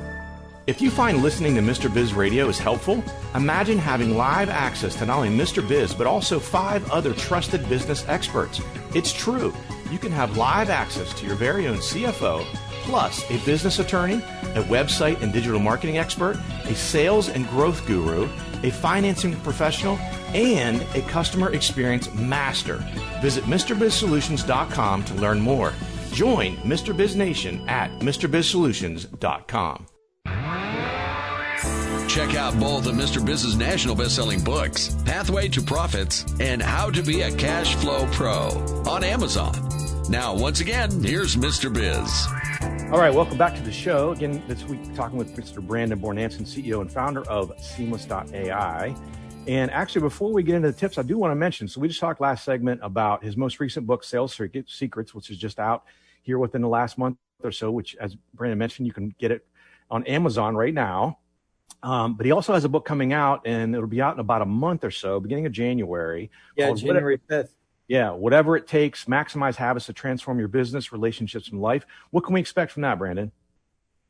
If 0.67 0.81
you 0.83 0.90
find 0.90 1.23
listening 1.23 1.55
to 1.55 1.61
Mr. 1.61 1.93
Biz 1.93 2.14
Radio 2.14 2.49
is 2.49 2.59
helpful, 2.59 3.05
imagine 3.37 3.79
having 3.79 4.17
live 4.17 4.49
access 4.49 4.97
to 4.97 5.07
not 5.07 5.19
only 5.19 5.29
Mr. 5.29 5.67
Biz, 5.67 5.95
but 5.95 6.09
also 6.09 6.40
five 6.40 6.90
other 6.90 7.14
trusted 7.14 7.69
business 7.69 8.05
experts. 8.09 8.61
It's 8.93 9.12
true. 9.12 9.55
You 9.94 10.00
can 10.00 10.11
have 10.11 10.37
live 10.37 10.70
access 10.70 11.14
to 11.20 11.24
your 11.24 11.37
very 11.37 11.68
own 11.68 11.76
CFO, 11.76 12.44
plus 12.83 13.22
a 13.30 13.38
business 13.46 13.78
attorney, 13.78 14.16
a 14.57 14.64
website 14.64 15.22
and 15.22 15.33
digital 15.33 15.61
marketing 15.61 15.98
expert, 15.98 16.37
a 16.64 16.74
sales 16.74 17.28
and 17.28 17.48
growth 17.50 17.87
guru, 17.87 18.28
a 18.64 18.72
financing 18.72 19.37
professional, 19.42 19.96
and 20.35 20.83
a 20.96 21.02
customer 21.02 21.54
experience 21.54 22.12
master. 22.12 22.85
Visit 23.22 23.44
MrBizSolutions.com 23.44 25.04
to 25.04 25.14
learn 25.14 25.38
more. 25.38 25.72
Join 26.11 26.57
Mr. 26.57 26.94
Biz 26.94 27.14
Nation 27.14 27.64
at 27.68 27.92
MrBizSolutions.com. 28.00 29.87
Check 32.09 32.35
out 32.35 32.59
both 32.59 32.88
of 32.88 32.96
Mr. 32.96 33.24
Biz's 33.24 33.57
national 33.57 33.94
best-selling 33.94 34.42
books, 34.42 34.96
Pathway 35.04 35.46
to 35.50 35.62
Profits 35.62 36.24
and 36.40 36.61
How 36.61 36.90
to 36.90 37.00
Be 37.00 37.22
a 37.22 37.35
Cash 37.37 37.76
Flow 37.76 38.09
Pro 38.11 38.48
on 38.88 39.04
Amazon. 39.04 39.73
Now, 40.09 40.35
once 40.35 40.61
again, 40.61 41.03
here's 41.03 41.35
Mr. 41.35 41.73
Biz. 41.73 42.93
All 42.93 42.99
right, 42.99 43.12
welcome 43.12 43.38
back 43.38 43.55
to 43.57 43.62
the 43.62 43.73
show. 43.73 44.11
Again, 44.12 44.43
this 44.47 44.62
week 44.64 44.95
talking 44.95 45.17
with 45.17 45.35
Mr. 45.35 45.67
Brandon 45.67 45.99
Bornancin, 45.99 46.43
CEO 46.43 46.83
and 46.83 46.93
founder 46.93 47.27
of 47.27 47.53
Seamless.ai. 47.59 48.95
And 49.47 49.71
actually, 49.71 50.03
before 50.03 50.31
we 50.31 50.43
get 50.43 50.57
into 50.57 50.71
the 50.71 50.77
tips, 50.77 50.99
I 50.99 51.03
do 51.03 51.17
want 51.17 51.31
to 51.31 51.37
mention 51.37 51.69
so 51.69 51.81
we 51.81 51.88
just 51.88 52.01
talked 52.01 52.21
last 52.21 52.45
segment 52.45 52.81
about 52.83 53.25
his 53.25 53.38
most 53.38 53.61
recent 53.61 53.87
book, 53.87 54.05
Sales 54.05 54.38
Secrets, 54.67 55.14
which 55.14 55.31
is 55.31 55.38
just 55.38 55.59
out 55.59 55.85
here 56.23 56.38
within 56.38 56.61
the 56.61 56.69
last 56.69 56.99
month 56.99 57.17
or 57.43 57.51
so, 57.51 57.71
which, 57.71 57.97
as 57.97 58.14
Brandon 58.35 58.59
mentioned, 58.59 58.87
you 58.87 58.93
can 58.93 59.14
get 59.19 59.31
it 59.31 59.47
on 59.90 60.05
Amazon 60.05 60.55
right 60.55 60.75
now. 60.75 61.19
Um, 61.83 62.14
but 62.14 62.27
he 62.27 62.33
also 62.33 62.53
has 62.53 62.64
a 62.64 62.69
book 62.69 62.85
coming 62.85 63.14
out, 63.14 63.43
and 63.47 63.75
it'll 63.75 63.87
be 63.87 64.03
out 64.03 64.14
in 64.14 64.21
about 64.21 64.43
a 64.43 64.47
month 64.47 64.85
or 64.85 64.90
so, 64.90 65.19
beginning 65.19 65.47
of 65.47 65.53
January. 65.53 66.31
Yeah, 66.57 66.73
January 66.75 67.19
5th. 67.31 67.49
Yeah, 67.87 68.12
whatever 68.12 68.57
it 68.57 68.66
takes, 68.66 69.05
maximize 69.05 69.57
habits 69.57 69.87
to 69.87 69.92
transform 69.92 70.38
your 70.38 70.49
business, 70.49 70.92
relationships, 70.92 71.49
and 71.49 71.61
life. 71.61 71.87
What 72.11 72.25
can 72.25 72.35
we 72.35 72.40
expect 72.40 72.73
from 72.73 72.83
that, 72.83 72.99
Brandon? 72.99 73.31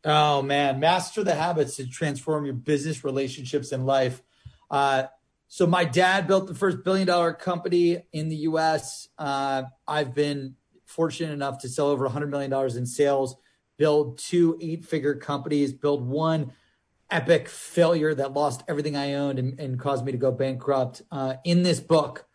Oh 0.05 0.43
man, 0.43 0.81
master 0.81 1.25
the 1.25 1.35
habits 1.35 1.77
to 1.77 1.87
transform 1.87 2.45
your 2.45 2.55
business, 2.55 3.05
relationships, 3.05 3.73
and 3.73 3.87
life. 3.87 4.23
Uh, 4.71 5.05
so 5.49 5.67
my 5.67 5.85
dad 5.85 6.27
built 6.27 6.47
the 6.47 6.55
first 6.55 6.85
billion 6.85 7.07
dollar 7.07 7.33
company 7.33 8.03
in 8.13 8.29
the 8.29 8.37
U.S. 8.37 9.09
Uh, 9.19 9.65
I've 9.89 10.15
been 10.15 10.57
fortunate 10.85 11.33
enough 11.33 11.59
to 11.61 11.69
sell 11.69 11.89
over 11.89 12.05
100 12.05 12.31
million 12.31 12.51
dollars 12.51 12.77
in 12.77 12.87
sales, 12.87 13.37
build 13.77 14.19
two 14.19 14.59
eight 14.61 14.85
figure 14.85 15.15
companies, 15.15 15.73
build 15.73 16.07
one 16.07 16.53
epic 17.11 17.49
failure 17.49 18.15
that 18.15 18.33
lost 18.33 18.63
everything 18.69 18.97
I 18.97 19.15
owned 19.15 19.39
and, 19.39 19.59
and 19.59 19.79
caused 19.79 20.05
me 20.05 20.13
to 20.13 20.19
go 20.19 20.31
bankrupt. 20.31 21.03
Uh, 21.11 21.35
in 21.45 21.63
this 21.63 21.81
book, 21.81 22.27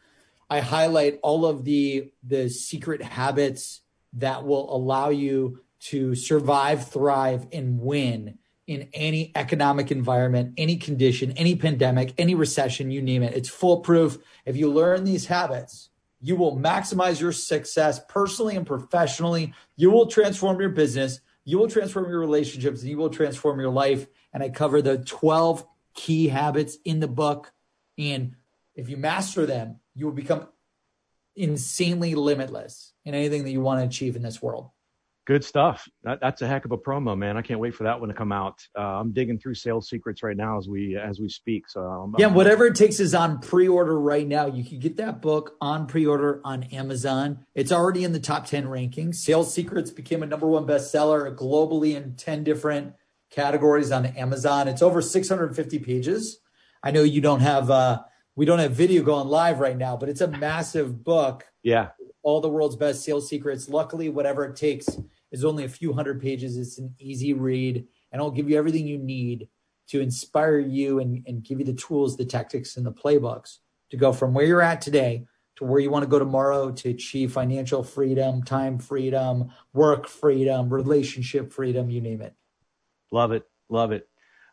I 0.50 0.62
highlight 0.62 1.20
all 1.22 1.46
of 1.46 1.64
the 1.64 2.12
the 2.24 2.50
secret 2.50 3.02
habits 3.02 3.82
that 4.14 4.46
will 4.46 4.76
allow 4.76 5.10
you 5.10 5.62
to 5.80 6.16
survive, 6.16 6.90
thrive, 6.90 7.48
and 7.52 7.80
win 7.80 8.38
in 8.68 8.88
any 8.94 9.32
economic 9.36 9.92
environment, 9.92 10.54
any 10.58 10.78
condition, 10.78 11.32
any 11.32 11.56
pandemic, 11.56 12.14
any 12.20 12.36
recession, 12.36 12.92
you 12.92 13.02
name 13.02 13.24
it. 13.24 13.36
It's 13.36 13.50
foolproof. 13.50 14.20
If 14.46 14.58
you 14.58 14.72
learn 14.72 15.04
these 15.04 15.26
habits, 15.26 15.90
you 16.22 16.36
will 16.36 16.56
maximize 16.56 17.20
your 17.20 17.32
success 17.32 18.00
personally 18.08 18.56
and 18.56 18.68
professionally. 18.68 19.54
You 19.76 19.90
will 19.90 20.06
transform 20.06 20.60
your 20.60 20.70
business, 20.70 21.20
you 21.46 21.58
will 21.58 21.70
transform 21.70 22.10
your 22.10 22.20
relationships, 22.20 22.82
and 22.82 22.92
you 22.92 22.98
will 22.98 23.10
transform 23.10 23.60
your 23.60 23.72
life. 23.72 24.06
And 24.34 24.44
I 24.44 24.50
cover 24.50 24.84
the 24.84 25.00
12 25.00 25.66
key 25.96 26.28
habits 26.28 26.78
in 26.86 27.00
the 27.00 27.08
book. 27.08 27.52
And 27.98 28.36
if 28.80 28.90
you 28.90 28.98
master 28.98 29.46
them, 29.46 29.80
you 29.94 30.06
will 30.06 30.14
become 30.14 30.48
insanely 31.36 32.16
limitless 32.16 32.94
in 33.06 33.14
anything 33.14 33.44
that 33.44 33.52
you 33.52 33.62
want 33.62 33.82
to 33.82 33.86
achieve 33.86 34.16
in 34.16 34.22
this 34.22 34.42
world. 34.42 34.70
Good 35.28 35.44
stuff. 35.44 35.88
That, 36.04 36.20
that's 36.22 36.42
a 36.42 36.48
heck 36.48 36.66
of 36.66 36.72
a 36.72 36.78
promo, 36.78 37.16
man. 37.16 37.38
I 37.38 37.44
can't 37.44 37.60
wait 37.60 37.76
for 37.76 37.84
that 37.84 38.00
one 38.00 38.10
to 38.10 38.16
come 38.16 38.32
out. 38.32 38.66
Uh, 38.76 38.82
I'm 38.82 39.12
digging 39.12 39.38
through 39.38 39.54
sales 39.54 39.88
secrets 39.88 40.24
right 40.24 40.36
now 40.36 40.58
as 40.58 40.68
we 40.68 40.98
as 40.98 41.20
we 41.20 41.30
speak. 41.30 41.70
So 41.70 41.86
um, 41.86 42.16
yeah, 42.18 42.28
whatever 42.28 42.66
it 42.66 42.74
takes 42.74 43.00
is 43.00 43.14
on 43.14 43.40
pre-order 43.40 44.00
right 44.00 44.28
now. 44.28 44.48
You 44.48 44.64
can 44.64 44.80
get 44.80 44.98
that 44.98 45.22
book 45.22 45.56
on 45.62 45.86
pre-order 45.86 46.42
on 46.44 46.64
Amazon. 46.64 47.46
It's 47.54 47.72
already 47.72 48.04
in 48.04 48.12
the 48.12 48.20
top 48.20 48.48
ten 48.48 48.66
rankings. 48.66 49.16
Sales 49.16 49.54
Secrets 49.54 49.92
became 49.92 50.24
a 50.24 50.26
number 50.26 50.48
one 50.48 50.66
bestseller 50.66 51.36
globally 51.36 51.96
in 51.96 52.16
ten 52.16 52.44
different 52.44 52.94
categories 53.30 53.92
on 53.92 54.08
Amazon. 54.08 54.68
It's 54.68 54.82
over 54.82 55.00
650 55.00 55.78
pages. 55.80 56.40
I 56.82 56.90
know 56.90 57.04
you 57.04 57.22
don't 57.22 57.42
have 57.42 57.70
uh, 57.70 58.00
we 58.40 58.46
don't 58.46 58.60
have 58.60 58.72
video 58.72 59.04
going 59.04 59.28
live 59.28 59.60
right 59.60 59.78
now, 59.78 59.98
but 59.98 60.08
it's 60.08 60.22
a 60.22 60.28
massive 60.30 61.04
book. 61.04 61.46
Yeah. 61.62 61.90
All 62.24 62.40
the 62.40 62.48
world's 62.48 62.78
best 62.78 63.04
sales 63.04 63.28
secrets. 63.28 63.68
Luckily, 63.68 64.08
whatever 64.08 64.46
it 64.46 64.56
takes 64.56 64.88
is 65.34 65.44
only 65.44 65.66
a 65.66 65.70
few 65.70 65.92
hundred 65.92 66.22
pages. 66.22 66.56
It's 66.56 66.78
an 66.78 66.96
easy 67.00 67.34
read, 67.34 67.86
and 68.14 68.22
it'll 68.22 68.32
give 68.32 68.50
you 68.50 68.58
everything 68.58 68.88
you 68.88 68.98
need 68.98 69.50
to 69.90 70.00
inspire 70.00 70.58
you 70.58 71.00
and, 71.00 71.22
and 71.28 71.44
give 71.44 71.60
you 71.60 71.66
the 71.66 71.74
tools, 71.74 72.16
the 72.16 72.24
tactics, 72.24 72.78
and 72.78 72.86
the 72.86 72.94
playbooks 72.94 73.58
to 73.90 73.98
go 73.98 74.14
from 74.14 74.34
where 74.34 74.46
you're 74.46 74.62
at 74.62 74.80
today 74.80 75.26
to 75.58 75.66
where 75.66 75.82
you 75.82 75.92
want 75.92 76.04
to 76.04 76.10
go 76.10 76.18
tomorrow 76.18 76.72
to 76.72 76.92
achieve 76.92 77.34
financial 77.34 77.84
freedom, 77.84 78.42
time 78.42 78.80
freedom, 78.80 79.52
work 79.74 80.08
freedom, 80.08 80.70
relationship 80.70 81.52
freedom, 81.52 81.90
you 81.90 82.00
name 82.00 82.22
it. 82.22 82.34
Love 83.12 83.34
it. 83.34 83.44
Love 83.68 83.92
it. 83.92 84.08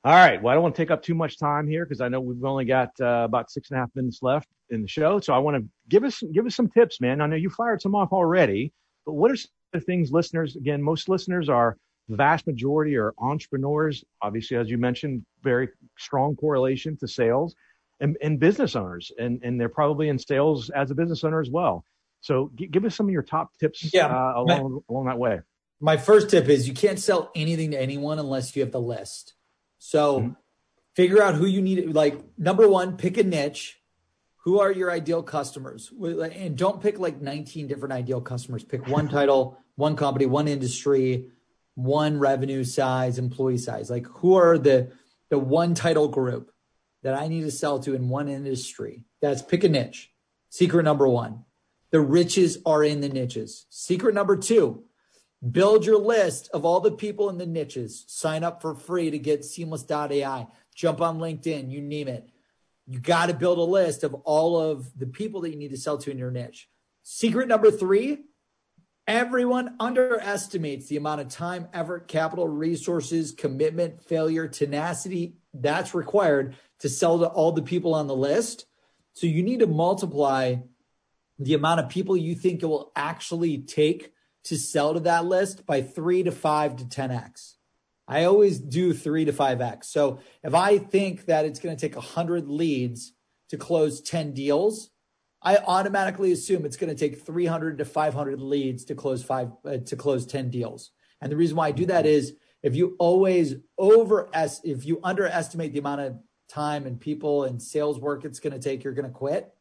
All 0.07 0.13
right. 0.13 0.41
Well, 0.41 0.53
I 0.53 0.55
don't 0.55 0.63
want 0.63 0.77
to 0.77 0.81
take 0.81 0.93
up 0.93 1.03
too 1.03 1.17
much 1.17 1.37
time 1.37 1.67
here 1.67 1.85
because 1.85 2.01
I 2.01 2.07
know 2.07 2.21
we've 2.21 2.45
only 2.45 2.65
got 2.65 2.91
uh, 3.01 3.23
about 3.25 3.51
six 3.51 3.71
and 3.71 3.79
a 3.79 3.81
half 3.81 3.91
minutes 3.97 4.21
left 4.23 4.47
in 4.71 4.83
the 4.83 4.87
show. 4.87 5.19
So 5.19 5.35
I 5.35 5.39
want 5.39 5.57
to 5.57 5.69
give 5.89 6.05
us 6.05 6.23
give 6.33 6.47
us 6.47 6.55
some 6.55 6.69
tips, 6.69 7.01
man. 7.01 7.21
I 7.21 7.27
know 7.27 7.35
you 7.35 7.51
fired 7.51 7.83
some 7.83 7.97
off 7.97 8.13
already, 8.13 8.73
but 9.05 9.15
what 9.15 9.33
are 9.33 9.37
some 9.37 9.51
of 9.75 9.81
the 9.81 9.85
things 9.85 10.13
listeners? 10.13 10.55
Again, 10.55 10.81
most 10.81 11.09
listeners 11.09 11.49
are 11.49 11.77
the 12.09 12.15
vast 12.15 12.47
majority 12.47 12.97
are 12.97 13.15
entrepreneurs. 13.19 14.05
Obviously, 14.23 14.57
as 14.57 14.71
you 14.71 14.79
mentioned, 14.79 15.27
very 15.43 15.71
strong 15.99 16.37
correlation 16.37 16.97
to 16.99 17.09
sales 17.09 17.57
and, 17.99 18.17
and 18.23 18.39
business 18.39 18.77
owners, 18.77 19.11
and 19.19 19.41
and 19.43 19.61
they're 19.61 19.69
probably 19.69 20.09
in 20.09 20.21
sales 20.21 20.71
as 20.71 20.93
a 20.93 20.95
business 20.95 21.25
owner 21.25 21.41
as 21.41 21.51
well. 21.51 21.85
So 22.21 22.53
g- 22.55 22.69
give 22.69 22.85
us 22.85 22.95
some 22.95 23.07
of 23.07 23.13
your 23.13 23.23
top 23.23 23.49
tips 23.59 23.93
yeah, 23.93 24.07
uh, 24.07 24.35
along 24.37 24.85
along 24.89 25.07
that 25.07 25.19
way. 25.19 25.41
My 25.81 25.97
first 25.97 26.31
tip 26.31 26.49
is 26.49 26.69
you 26.69 26.75
can't 26.75 27.01
sell 27.01 27.33
anything 27.35 27.73
to 27.73 27.81
anyone 27.81 28.21
unless 28.21 28.55
you 28.55 28.63
have 28.63 28.71
the 28.71 28.81
list. 28.81 29.33
So 29.79 30.21
mm-hmm. 30.21 30.33
figure 30.95 31.23
out 31.23 31.35
who 31.35 31.47
you 31.47 31.63
need. 31.63 31.95
Like 31.95 32.19
number 32.39 32.69
one, 32.69 32.97
pick 32.97 33.19
a 33.19 33.23
niche. 33.23 33.81
Who 34.45 34.61
are 34.61 34.71
your 34.71 34.93
ideal 34.93 35.23
customers? 35.23 35.91
And 36.01 36.57
don't 36.57 36.81
pick 36.81 37.01
like 37.01 37.21
19 37.21 37.67
different 37.67 37.93
ideal 37.93 38.21
customers. 38.21 38.63
Pick 38.63 38.87
one 38.87 39.09
title, 39.09 39.59
one 39.75 39.97
company, 39.97 40.27
one 40.27 40.47
industry, 40.47 41.31
one 41.75 42.19
revenue 42.21 42.63
size, 42.63 43.19
employee 43.19 43.59
size. 43.59 43.91
Like 43.91 44.07
who 44.07 44.35
are 44.35 44.57
the 44.57 44.93
the 45.31 45.39
one 45.39 45.75
title 45.75 46.09
group 46.09 46.53
that 47.03 47.15
I 47.15 47.29
need 47.29 47.43
to 47.43 47.51
sell 47.51 47.81
to 47.81 47.95
in 47.95 48.09
one 48.09 48.29
industry? 48.29 49.05
That's 49.21 49.43
pick 49.43 49.65
a 49.65 49.69
niche. 49.69 50.13
Secret 50.49 50.85
number 50.85 51.09
one. 51.09 51.45
The 51.91 52.01
riches 52.01 52.59
are 52.67 52.83
in 52.83 53.01
the 53.01 53.09
niches. 53.09 53.67
Secret 53.71 54.15
number 54.15 54.37
two, 54.37 54.85
Build 55.51 55.85
your 55.85 55.99
list 55.99 56.49
of 56.53 56.65
all 56.65 56.81
the 56.81 56.93
people 56.93 57.29
in 57.29 57.39
the 57.39 57.47
niches. 57.47 58.05
Sign 58.09 58.43
up 58.43 58.63
for 58.63 58.75
free 58.75 59.11
to 59.11 59.19
get 59.19 59.45
seamless.ai. 59.45 60.47
Jump 60.75 61.01
on 61.01 61.19
LinkedIn, 61.19 61.71
you 61.71 61.81
name 61.81 62.09
it. 62.09 62.29
You 62.87 63.01
got 63.01 63.27
to 63.27 63.35
build 63.35 63.59
a 63.59 63.63
list 63.63 64.05
of 64.05 64.15
all 64.15 64.59
of 64.59 64.99
the 64.99 65.07
people 65.07 65.41
that 65.43 65.51
you 65.51 65.57
need 65.57 65.71
to 65.71 65.77
sell 65.77 65.99
to 65.99 66.11
in 66.11 66.19
your 66.19 66.31
niche. 66.31 66.69
Secret 67.03 67.49
number 67.49 67.71
three 67.71 68.25
everyone 69.07 69.77
underestimates 69.79 70.89
the 70.89 70.97
amount 70.97 71.21
of 71.21 71.29
time, 71.29 71.69
effort, 71.73 72.09
capital, 72.09 72.49
resources, 72.49 73.31
commitment, 73.31 74.03
failure, 74.03 74.49
tenacity 74.49 75.37
that's 75.55 75.95
required 75.95 76.57
to 76.81 76.89
sell 76.89 77.19
to 77.19 77.27
all 77.27 77.53
the 77.53 77.63
people 77.63 77.95
on 77.95 78.07
the 78.07 78.17
list. 78.17 78.67
So 79.13 79.27
you 79.27 79.43
need 79.43 79.61
to 79.61 79.67
multiply 79.67 80.57
the 81.39 81.55
amount 81.55 81.81
of 81.81 81.89
people 81.89 82.17
you 82.17 82.35
think 82.35 82.63
it 82.63 82.67
will 82.67 82.93
actually 82.97 83.59
take 83.59 84.13
to 84.47 84.57
sell 84.57 84.95
to 84.95 85.01
that 85.01 85.25
list 85.25 85.67
by 85.67 85.83
three 85.83 86.23
to 86.23 86.33
five 86.33 86.77
to 86.77 86.85
10x. 86.85 87.55
I 88.09 88.25
always 88.25 88.59
do 88.59 88.93
three 88.93 89.25
to 89.25 89.33
five 89.33 89.61
X. 89.61 89.89
So 89.89 90.21
if 90.43 90.55
I 90.55 90.79
think 90.79 91.27
that 91.27 91.45
it's 91.45 91.59
going 91.59 91.77
to 91.77 91.81
take 91.81 91.97
100 91.97 92.49
leads 92.49 93.13
to 93.51 93.57
close 93.57 94.01
10 94.01 94.33
deals, 94.33 94.91
I 95.43 95.57
automatically 95.59 96.33
assume 96.33 96.65
it's 96.65 96.77
going 96.77 96.95
to 96.95 96.99
take 96.99 97.25
300 97.25 97.79
to 97.79 97.85
500 97.85 98.41
leads 98.41 98.85
to 98.87 98.95
close 98.95 99.23
five 99.23 99.51
uh, 99.65 99.79
to 99.79 99.97
close 99.97 100.27
10 100.27 100.51
deals. 100.51 100.93
And 101.21 101.31
the 101.31 101.37
reason 101.37 101.57
why 101.57 101.69
I 101.69 101.73
do 101.73 101.87
that 101.87 102.07
is 102.07 102.35
if 102.63 102.75
you 102.77 102.97
always 102.99 103.57
over 103.77 104.29
if 104.65 104.85
you 104.85 105.01
underestimate 105.03 105.73
the 105.73 105.79
amount 105.79 106.01
of 106.01 106.19
time 106.49 106.87
and 106.87 107.01
people 107.01 107.45
and 107.45 107.61
sales 107.61 107.99
work 107.99 108.25
it's 108.25 108.41
going 108.41 108.53
to 108.53 108.59
take, 108.59 108.85
you're 108.85 108.93
going 108.93 109.07
to 109.07 109.11
quit. 109.11 109.53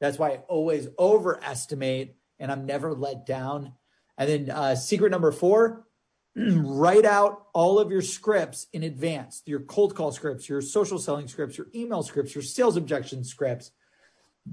That's 0.00 0.18
why 0.18 0.30
I 0.30 0.36
always 0.48 0.88
overestimate 0.98 2.16
and 2.40 2.50
I'm 2.50 2.66
never 2.66 2.92
let 2.92 3.26
down 3.26 3.74
and 4.18 4.28
then 4.28 4.50
uh, 4.50 4.74
secret 4.74 5.10
number 5.10 5.32
four, 5.32 5.86
write 6.36 7.04
out 7.04 7.46
all 7.52 7.78
of 7.78 7.90
your 7.90 8.02
scripts 8.02 8.66
in 8.72 8.82
advance 8.82 9.42
your 9.46 9.60
cold 9.60 9.94
call 9.94 10.12
scripts, 10.12 10.48
your 10.48 10.60
social 10.60 10.98
selling 10.98 11.28
scripts, 11.28 11.58
your 11.58 11.66
email 11.74 12.02
scripts, 12.02 12.34
your 12.34 12.42
sales 12.42 12.76
objection 12.76 13.24
scripts. 13.24 13.70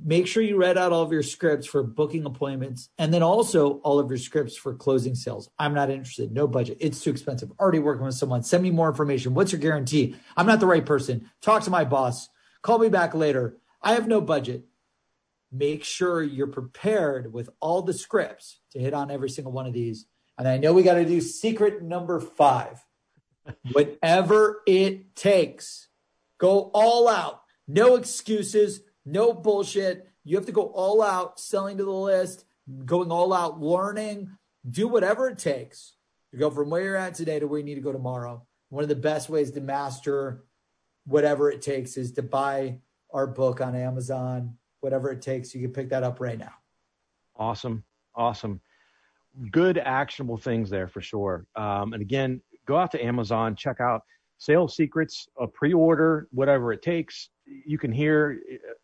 make 0.06 0.28
sure 0.28 0.44
you 0.44 0.58
read 0.58 0.78
out 0.78 0.92
all 0.92 1.02
of 1.02 1.12
your 1.12 1.24
scripts 1.24 1.66
for 1.66 1.82
booking 1.82 2.26
appointments 2.26 2.90
and 2.98 3.14
then 3.14 3.24
also 3.24 3.80
all 3.80 3.98
of 3.98 4.10
your 4.10 4.20
scripts 4.20 4.56
for 4.56 4.76
closing 4.76 5.16
sales. 5.16 5.50
I'm 5.58 5.74
not 5.74 5.90
interested. 5.90 6.32
No 6.32 6.48
budget. 6.48 6.78
It's 6.80 7.02
too 7.02 7.10
expensive. 7.10 7.52
Already 7.60 7.80
working 7.80 8.06
with 8.06 8.16
someone. 8.16 8.44
Send 8.44 8.62
me 8.62 8.72
more 8.72 8.90
information. 8.90 9.34
What's 9.34 9.52
your 9.52 9.62
guarantee? 9.62 10.16
I'm 10.38 10.46
not 10.46 10.60
the 10.60 10.68
right 10.68 10.86
person. 10.86 11.30
Talk 11.42 11.64
to 11.64 11.72
my 11.72 11.86
boss. 11.86 12.30
Call 12.62 12.78
me 12.78 12.90
back 12.90 13.16
later. 13.16 13.58
I 13.82 13.94
have 13.94 14.08
no 14.08 14.22
budget. 14.22 14.66
Make 15.52 15.84
sure 15.84 16.22
you're 16.22 16.48
prepared 16.48 17.34
with 17.34 17.50
all 17.60 17.82
the 17.82 17.94
scripts 17.94 18.60
to 18.72 18.80
hit 18.80 18.94
on 18.94 19.10
every 19.10 19.30
single 19.30 19.52
one 19.52 19.66
of 19.66 19.74
these. 19.74 20.06
And 20.38 20.48
I 20.48 20.58
know 20.58 20.74
we 20.74 20.84
got 20.84 20.96
to 20.96 21.06
do 21.06 21.22
secret 21.22 21.82
number 21.82 22.20
five. 22.20 22.84
Whatever 23.72 24.62
it 24.68 25.16
takes, 25.16 25.88
go 26.38 26.72
all 26.74 27.08
out. 27.08 27.42
No 27.68 27.96
excuses 27.96 28.82
no 29.06 29.34
bullshit. 29.34 30.08
You 30.24 30.38
have 30.38 30.46
to 30.46 30.52
go 30.52 30.64
all 30.64 31.02
out 31.02 31.40
selling 31.40 31.78
to 31.78 31.84
the 31.84 31.92
list, 31.92 32.46
going 32.86 33.12
all 33.12 33.34
out 33.34 33.60
learning, 33.60 34.30
do 34.70 34.88
whatever 34.88 35.30
it 35.30 35.40
takes 35.40 35.96
to 36.32 36.38
go 36.38 36.52
from 36.52 36.70
where 36.70 36.84
you're 36.84 36.96
at 36.96 37.16
today 37.16 37.40
to 37.40 37.48
where 37.48 37.60
you 37.60 37.66
need 37.66 37.76
to 37.76 37.82
go 37.82 37.92
tomorrow. 37.92 38.46
One 38.70 38.84
of 38.84 38.90
the 38.90 38.96
best 38.96 39.30
ways 39.30 39.52
to 39.52 39.62
master 39.62 40.44
whatever 41.06 41.50
it 41.50 41.62
takes 41.62 41.98
is 41.98 42.12
to 42.14 42.22
buy 42.22 42.80
our 43.12 43.26
book 43.26 43.62
on 43.62 43.76
Amazon, 43.76 44.58
whatever 44.82 45.12
it 45.12 45.22
takes. 45.22 45.54
You 45.54 45.62
can 45.62 45.74
pick 45.74 45.90
that 45.90 46.04
up 46.04 46.20
right 46.20 46.38
now. 46.38 46.54
Awesome. 47.36 47.84
Awesome. 48.16 48.62
Good 49.52 49.78
actionable 49.78 50.38
things 50.38 50.70
there 50.70 50.88
for 50.88 51.02
sure. 51.02 51.46
Um, 51.56 51.94
and 51.94 52.02
again, 52.02 52.42
go 52.66 52.78
out 52.78 52.92
to 52.92 53.04
Amazon, 53.04 53.56
check 53.56 53.80
out 53.80 54.02
sales 54.38 54.76
secrets, 54.76 55.28
a 55.40 55.48
pre-order, 55.48 56.28
whatever 56.32 56.74
it 56.74 56.82
takes. 56.82 57.30
You 57.46 57.78
can 57.78 57.92
hear, 57.92 58.40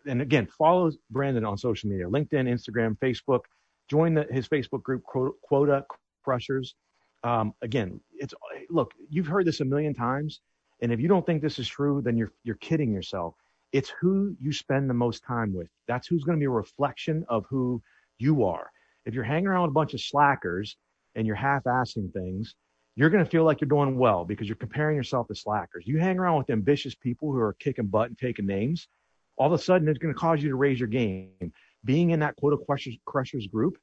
and 0.06 0.22
again, 0.22 0.48
follow 0.48 0.92
Brandon 1.10 1.46
on 1.46 1.58
social 1.58 1.90
media, 1.90 2.06
LinkedIn, 2.06 2.48
Instagram, 2.48 2.98
Facebook. 3.00 3.42
Join 3.90 4.14
the, 4.16 4.26
his 4.32 4.48
Facebook 4.48 4.84
group, 4.84 5.04
Quota 5.04 5.86
Crushers. 6.24 6.76
Um, 7.24 7.54
again, 7.62 8.00
it's 8.14 8.34
look, 8.70 8.94
you've 9.10 9.28
heard 9.28 9.46
this 9.46 9.60
a 9.60 9.66
million 9.66 9.94
times, 9.94 10.42
and 10.82 10.92
if 10.92 11.00
you 11.00 11.08
don't 11.08 11.26
think 11.26 11.42
this 11.42 11.60
is 11.60 11.68
true, 11.68 12.02
then 12.04 12.18
you're 12.18 12.32
you're 12.44 12.56
kidding 12.56 12.92
yourself. 12.92 13.36
It's 13.76 13.92
who 14.00 14.38
you 14.40 14.54
spend 14.54 14.90
the 14.90 14.94
most 14.94 15.22
time 15.26 15.54
with. 15.54 15.68
That's 15.86 16.08
who's 16.08 16.24
going 16.24 16.38
to 16.38 16.40
be 16.40 16.46
a 16.46 16.50
reflection 16.50 17.26
of 17.28 17.46
who 17.50 17.82
you 18.18 18.46
are. 18.46 18.72
If 19.06 19.14
you're 19.14 19.26
hanging 19.26 19.48
around 19.48 19.64
with 19.64 19.72
a 19.72 19.74
bunch 19.74 19.94
of 19.94 20.00
slackers 20.00 20.78
and 21.16 21.28
you're 21.28 21.36
half-assing 21.36 22.14
things, 22.14 22.56
you're 22.96 23.10
going 23.10 23.26
to 23.26 23.30
feel 23.30 23.44
like 23.44 23.60
you're 23.60 23.68
doing 23.68 23.98
well 23.98 24.24
because 24.24 24.48
you're 24.48 24.56
comparing 24.56 24.96
yourself 24.96 25.28
to 25.28 25.36
slackers. 25.36 25.86
You 25.86 26.00
hang 26.00 26.18
around 26.18 26.38
with 26.38 26.50
ambitious 26.52 26.96
people 26.96 27.34
who 27.34 27.40
are 27.40 27.52
kicking 27.60 27.88
butt 27.88 28.08
and 28.08 28.18
taking 28.18 28.46
names, 28.46 28.88
all 29.36 29.48
of 29.48 29.60
a 29.60 29.62
sudden 29.62 29.90
it's 29.90 30.00
going 30.00 30.14
to 30.14 30.18
cause 30.18 30.42
you 30.42 30.48
to 30.48 30.56
raise 30.56 30.80
your 30.80 30.88
game. 30.88 31.52
Being 31.84 32.12
in 32.12 32.22
that 32.22 32.38
quota 32.38 32.56
crushers, 32.66 32.96
crushers 33.04 33.46
group 33.46 33.78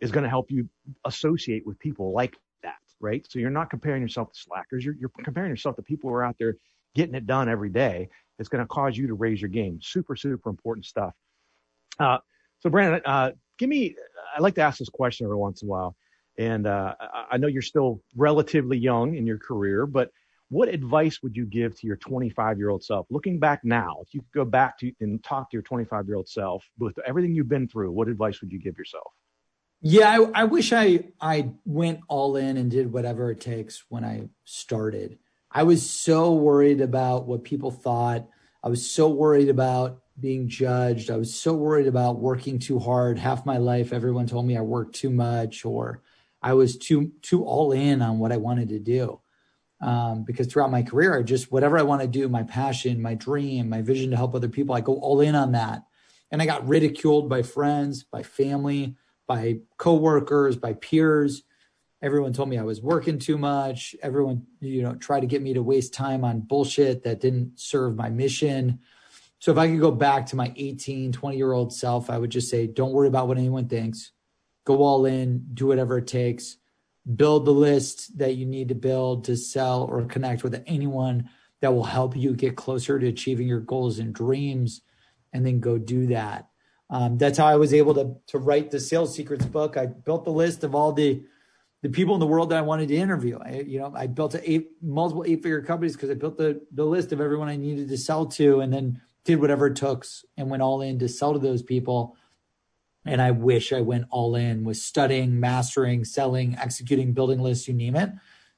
is 0.00 0.10
going 0.10 0.24
to 0.24 0.30
help 0.30 0.50
you 0.50 0.66
associate 1.04 1.66
with 1.66 1.78
people 1.78 2.14
like 2.14 2.38
that, 2.62 2.78
right? 3.00 3.26
So 3.28 3.38
you're 3.38 3.50
not 3.50 3.68
comparing 3.68 4.00
yourself 4.00 4.32
to 4.32 4.38
slackers. 4.38 4.82
You're, 4.82 4.96
you're 4.98 5.12
comparing 5.22 5.50
yourself 5.50 5.76
to 5.76 5.82
people 5.82 6.08
who 6.08 6.16
are 6.16 6.24
out 6.24 6.36
there 6.38 6.56
getting 6.94 7.14
it 7.14 7.26
done 7.26 7.50
every 7.50 7.68
day. 7.68 8.08
It's 8.38 8.48
going 8.48 8.62
to 8.62 8.68
cause 8.68 8.96
you 8.96 9.06
to 9.08 9.14
raise 9.14 9.40
your 9.40 9.48
game. 9.48 9.78
Super, 9.82 10.16
super 10.16 10.50
important 10.50 10.86
stuff. 10.86 11.14
Uh, 11.98 12.18
so 12.60 12.70
Brandon, 12.70 13.00
uh, 13.04 13.32
give 13.58 13.68
me, 13.68 13.94
I 14.36 14.40
like 14.40 14.54
to 14.56 14.62
ask 14.62 14.78
this 14.78 14.88
question 14.88 15.24
every 15.24 15.36
once 15.36 15.62
in 15.62 15.68
a 15.68 15.70
while. 15.70 15.96
And 16.38 16.66
uh, 16.66 16.94
I 17.30 17.38
know 17.38 17.46
you're 17.46 17.62
still 17.62 18.02
relatively 18.14 18.76
young 18.76 19.16
in 19.16 19.26
your 19.26 19.38
career, 19.38 19.86
but 19.86 20.10
what 20.48 20.68
advice 20.68 21.22
would 21.22 21.36
you 21.36 21.44
give 21.46 21.78
to 21.80 21.86
your 21.86 21.96
25 21.96 22.58
year 22.58 22.68
old 22.68 22.84
self? 22.84 23.06
Looking 23.10 23.38
back 23.38 23.64
now, 23.64 23.96
if 24.02 24.14
you 24.14 24.20
could 24.20 24.32
go 24.32 24.44
back 24.44 24.78
to 24.78 24.92
and 25.00 25.22
talk 25.24 25.50
to 25.50 25.54
your 25.54 25.62
25 25.62 26.06
year 26.06 26.16
old 26.16 26.28
self 26.28 26.64
with 26.78 26.98
everything 27.06 27.34
you've 27.34 27.48
been 27.48 27.68
through, 27.68 27.90
what 27.90 28.08
advice 28.08 28.40
would 28.40 28.52
you 28.52 28.58
give 28.58 28.78
yourself? 28.78 29.12
Yeah, 29.80 30.08
I, 30.08 30.42
I 30.42 30.44
wish 30.44 30.72
I 30.72 31.04
I 31.20 31.50
went 31.64 32.00
all 32.08 32.36
in 32.36 32.56
and 32.56 32.70
did 32.70 32.92
whatever 32.92 33.30
it 33.30 33.40
takes 33.40 33.84
when 33.88 34.04
I 34.04 34.28
started. 34.44 35.18
I 35.56 35.62
was 35.62 35.88
so 35.88 36.34
worried 36.34 36.82
about 36.82 37.26
what 37.26 37.42
people 37.42 37.70
thought. 37.70 38.28
I 38.62 38.68
was 38.68 38.90
so 38.90 39.08
worried 39.08 39.48
about 39.48 40.02
being 40.20 40.50
judged. 40.50 41.10
I 41.10 41.16
was 41.16 41.34
so 41.34 41.54
worried 41.54 41.86
about 41.86 42.20
working 42.20 42.58
too 42.58 42.78
hard. 42.78 43.18
Half 43.18 43.46
my 43.46 43.56
life, 43.56 43.94
everyone 43.94 44.26
told 44.26 44.46
me 44.46 44.58
I 44.58 44.60
worked 44.60 44.96
too 44.96 45.08
much 45.08 45.64
or 45.64 46.02
I 46.42 46.52
was 46.52 46.76
too 46.76 47.10
too 47.22 47.42
all 47.46 47.72
in 47.72 48.02
on 48.02 48.18
what 48.18 48.32
I 48.32 48.36
wanted 48.36 48.68
to 48.68 48.78
do. 48.78 49.18
Um, 49.80 50.24
because 50.24 50.46
throughout 50.46 50.70
my 50.70 50.82
career, 50.82 51.18
I 51.18 51.22
just 51.22 51.50
whatever 51.50 51.78
I 51.78 51.84
want 51.84 52.02
to 52.02 52.06
do, 52.06 52.28
my 52.28 52.42
passion, 52.42 53.00
my 53.00 53.14
dream, 53.14 53.70
my 53.70 53.80
vision 53.80 54.10
to 54.10 54.16
help 54.18 54.34
other 54.34 54.50
people, 54.50 54.74
I 54.74 54.82
go 54.82 54.96
all 54.96 55.22
in 55.22 55.34
on 55.34 55.52
that. 55.52 55.84
And 56.30 56.42
I 56.42 56.44
got 56.44 56.68
ridiculed 56.68 57.30
by 57.30 57.40
friends, 57.40 58.04
by 58.04 58.24
family, 58.24 58.94
by 59.26 59.60
coworkers, 59.78 60.56
by 60.56 60.74
peers. 60.74 61.44
Everyone 62.02 62.32
told 62.32 62.48
me 62.48 62.58
I 62.58 62.62
was 62.62 62.82
working 62.82 63.18
too 63.18 63.38
much. 63.38 63.96
Everyone, 64.02 64.46
you 64.60 64.82
know, 64.82 64.94
tried 64.94 65.20
to 65.20 65.26
get 65.26 65.42
me 65.42 65.54
to 65.54 65.62
waste 65.62 65.94
time 65.94 66.24
on 66.24 66.40
bullshit 66.40 67.04
that 67.04 67.20
didn't 67.20 67.58
serve 67.58 67.96
my 67.96 68.10
mission. 68.10 68.80
So 69.38 69.50
if 69.52 69.58
I 69.58 69.68
could 69.68 69.80
go 69.80 69.90
back 69.90 70.26
to 70.26 70.36
my 70.36 70.52
18, 70.56 71.12
20 71.12 71.36
year 71.36 71.52
old 71.52 71.72
self, 71.72 72.10
I 72.10 72.18
would 72.18 72.30
just 72.30 72.50
say, 72.50 72.66
don't 72.66 72.92
worry 72.92 73.08
about 73.08 73.28
what 73.28 73.38
anyone 73.38 73.68
thinks 73.68 74.12
go 74.64 74.82
all 74.82 75.06
in, 75.06 75.46
do 75.54 75.68
whatever 75.68 75.98
it 75.98 76.08
takes, 76.08 76.56
build 77.14 77.44
the 77.44 77.52
list 77.52 78.18
that 78.18 78.34
you 78.34 78.44
need 78.44 78.68
to 78.68 78.74
build 78.74 79.24
to 79.24 79.36
sell 79.36 79.84
or 79.84 80.04
connect 80.04 80.42
with 80.42 80.60
anyone 80.66 81.30
that 81.60 81.72
will 81.72 81.84
help 81.84 82.16
you 82.16 82.34
get 82.34 82.56
closer 82.56 82.98
to 82.98 83.06
achieving 83.06 83.46
your 83.46 83.60
goals 83.60 84.00
and 84.00 84.12
dreams, 84.12 84.82
and 85.32 85.46
then 85.46 85.60
go 85.60 85.78
do 85.78 86.08
that. 86.08 86.48
Um, 86.90 87.16
that's 87.16 87.38
how 87.38 87.46
I 87.46 87.56
was 87.56 87.72
able 87.72 87.94
to 87.94 88.16
to 88.28 88.38
write 88.38 88.70
the 88.70 88.80
sales 88.80 89.14
secrets 89.14 89.46
book. 89.46 89.76
I 89.76 89.86
built 89.86 90.24
the 90.24 90.30
list 90.30 90.64
of 90.64 90.74
all 90.74 90.92
the 90.92 91.22
the 91.82 91.88
people 91.88 92.14
in 92.14 92.20
the 92.20 92.26
world 92.26 92.50
that 92.50 92.58
I 92.58 92.62
wanted 92.62 92.88
to 92.88 92.96
interview. 92.96 93.38
I, 93.38 93.60
you 93.66 93.78
know, 93.78 93.92
I 93.94 94.06
built 94.06 94.34
a 94.34 94.50
eight 94.50 94.70
multiple 94.82 95.24
eight 95.26 95.42
figure 95.42 95.62
companies 95.62 95.94
because 95.94 96.10
I 96.10 96.14
built 96.14 96.36
the 96.36 96.60
the 96.72 96.84
list 96.84 97.12
of 97.12 97.20
everyone 97.20 97.48
I 97.48 97.56
needed 97.56 97.88
to 97.88 97.98
sell 97.98 98.26
to, 98.26 98.60
and 98.60 98.72
then 98.72 99.00
did 99.24 99.40
whatever 99.40 99.66
it 99.66 99.76
took 99.76 100.06
and 100.36 100.50
went 100.50 100.62
all 100.62 100.82
in 100.82 100.98
to 101.00 101.08
sell 101.08 101.32
to 101.32 101.38
those 101.38 101.62
people 101.62 102.16
and 103.06 103.22
I 103.22 103.30
wish 103.30 103.72
I 103.72 103.80
went 103.80 104.06
all 104.10 104.34
in 104.34 104.64
with 104.64 104.76
studying, 104.78 105.38
mastering, 105.38 106.04
selling, 106.04 106.56
executing, 106.58 107.12
building 107.12 107.38
lists, 107.38 107.68
you 107.68 107.74
name 107.74 107.94
it. 107.94 108.10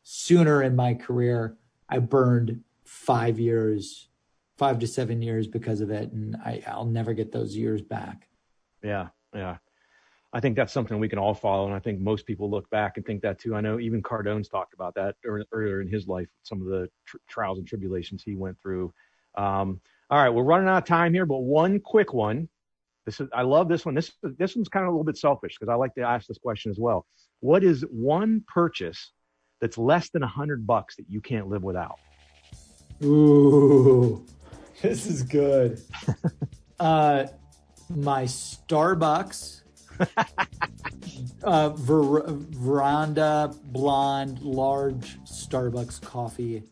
Sooner 0.02 0.62
in 0.62 0.74
my 0.74 0.94
career, 0.94 1.56
I 1.88 1.98
burned 1.98 2.62
five 2.84 3.38
years, 3.38 4.08
five 4.56 4.78
to 4.78 4.86
seven 4.86 5.20
years 5.20 5.46
because 5.46 5.82
of 5.82 5.90
it. 5.90 6.12
And 6.12 6.34
I, 6.36 6.62
I'll 6.66 6.86
never 6.86 7.12
get 7.12 7.30
those 7.30 7.54
years 7.54 7.82
back. 7.82 8.28
Yeah. 8.82 9.08
Yeah. 9.34 9.58
I 10.32 10.40
think 10.40 10.56
that's 10.56 10.72
something 10.72 10.98
we 10.98 11.08
can 11.08 11.18
all 11.18 11.34
follow. 11.34 11.66
And 11.66 11.74
I 11.74 11.78
think 11.78 12.00
most 12.00 12.26
people 12.26 12.50
look 12.50 12.68
back 12.70 12.96
and 12.96 13.06
think 13.06 13.22
that 13.22 13.38
too. 13.38 13.54
I 13.54 13.60
know 13.60 13.80
even 13.80 14.02
Cardone's 14.02 14.48
talked 14.48 14.74
about 14.74 14.94
that 14.96 15.16
earlier 15.24 15.80
in 15.80 15.88
his 15.88 16.06
life, 16.06 16.28
some 16.42 16.60
of 16.60 16.66
the 16.66 16.88
tr- 17.06 17.16
trials 17.28 17.58
and 17.58 17.66
tribulations 17.66 18.22
he 18.22 18.34
went 18.34 18.60
through. 18.60 18.92
Um, 19.36 19.80
all 20.10 20.22
right, 20.22 20.30
we're 20.30 20.42
running 20.42 20.68
out 20.68 20.78
of 20.78 20.84
time 20.84 21.14
here, 21.14 21.26
but 21.26 21.38
one 21.38 21.80
quick 21.80 22.12
one 22.12 22.48
this 23.08 23.20
is 23.20 23.28
I 23.32 23.40
love 23.40 23.70
this 23.70 23.86
one. 23.86 23.94
This 23.94 24.12
this 24.22 24.54
one's 24.54 24.68
kind 24.68 24.84
of 24.84 24.88
a 24.88 24.90
little 24.90 25.02
bit 25.02 25.16
selfish 25.16 25.56
because 25.58 25.72
I 25.72 25.76
like 25.76 25.94
to 25.94 26.02
ask 26.02 26.26
this 26.26 26.36
question 26.36 26.70
as 26.70 26.78
well. 26.78 27.06
What 27.40 27.64
is 27.64 27.80
one 27.90 28.44
purchase 28.46 29.12
that's 29.62 29.78
less 29.78 30.10
than 30.10 30.22
a 30.22 30.26
hundred 30.26 30.66
bucks 30.66 30.96
that 30.96 31.06
you 31.08 31.22
can't 31.22 31.48
live 31.48 31.62
without? 31.62 31.98
Ooh, 33.02 34.26
this 34.82 35.06
is 35.06 35.22
good. 35.22 35.80
uh, 36.80 37.28
my 37.88 38.24
Starbucks 38.24 39.62
uh, 41.42 41.70
ver- 41.70 42.24
veranda 42.26 43.54
blonde 43.64 44.40
large 44.40 45.18
Starbucks 45.24 46.00
coffee. 46.02 46.62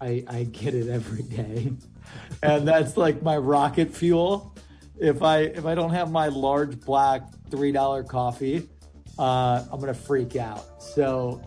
I 0.00 0.24
I 0.28 0.44
get 0.44 0.74
it 0.74 0.88
every 0.88 1.22
day, 1.22 1.72
and 2.42 2.66
that's 2.66 2.96
like 2.96 3.22
my 3.22 3.36
rocket 3.36 3.94
fuel 3.94 4.52
if 5.02 5.22
I 5.22 5.40
if 5.40 5.66
I 5.66 5.74
don't 5.74 5.90
have 5.90 6.10
my 6.10 6.28
large 6.28 6.80
black 6.80 7.22
three 7.50 7.72
dollar 7.72 8.04
coffee, 8.04 8.68
uh, 9.18 9.64
I'm 9.70 9.80
gonna 9.80 9.92
freak 9.92 10.36
out. 10.36 10.80
So 10.80 11.42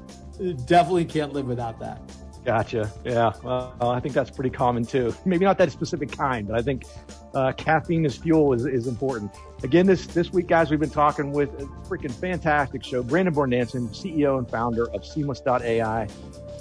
definitely 0.66 1.06
can't 1.06 1.34
live 1.34 1.48
without 1.48 1.80
that. 1.80 2.02
Gotcha. 2.46 2.92
Yeah. 3.04 3.34
Well, 3.44 3.76
I 3.82 4.00
think 4.00 4.14
that's 4.14 4.30
pretty 4.30 4.52
common 4.52 4.86
too. 4.86 5.14
Maybe 5.26 5.46
not 5.46 5.58
that 5.58 5.72
specific 5.72 6.12
kind, 6.12 6.48
but 6.48 6.58
I 6.58 6.62
think 6.62 6.86
uh, 7.34 7.52
caffeine 7.54 8.06
as 8.06 8.16
fuel 8.16 8.54
is, 8.54 8.66
is 8.66 8.88
important. 8.88 9.32
Again, 9.64 9.88
this 9.88 10.06
this 10.08 10.32
week, 10.32 10.48
guys, 10.48 10.70
we've 10.70 10.80
been 10.80 10.92
talking 10.92 11.32
with 11.32 11.50
a 11.60 11.66
freaking 11.88 12.12
fantastic 12.12 12.84
show. 12.84 13.02
Brandon 13.02 13.34
Bornancin, 13.34 13.90
CEO 13.90 14.38
and 14.38 14.50
founder 14.50 14.88
of 14.92 15.04
Seamless.ai. 15.04 16.08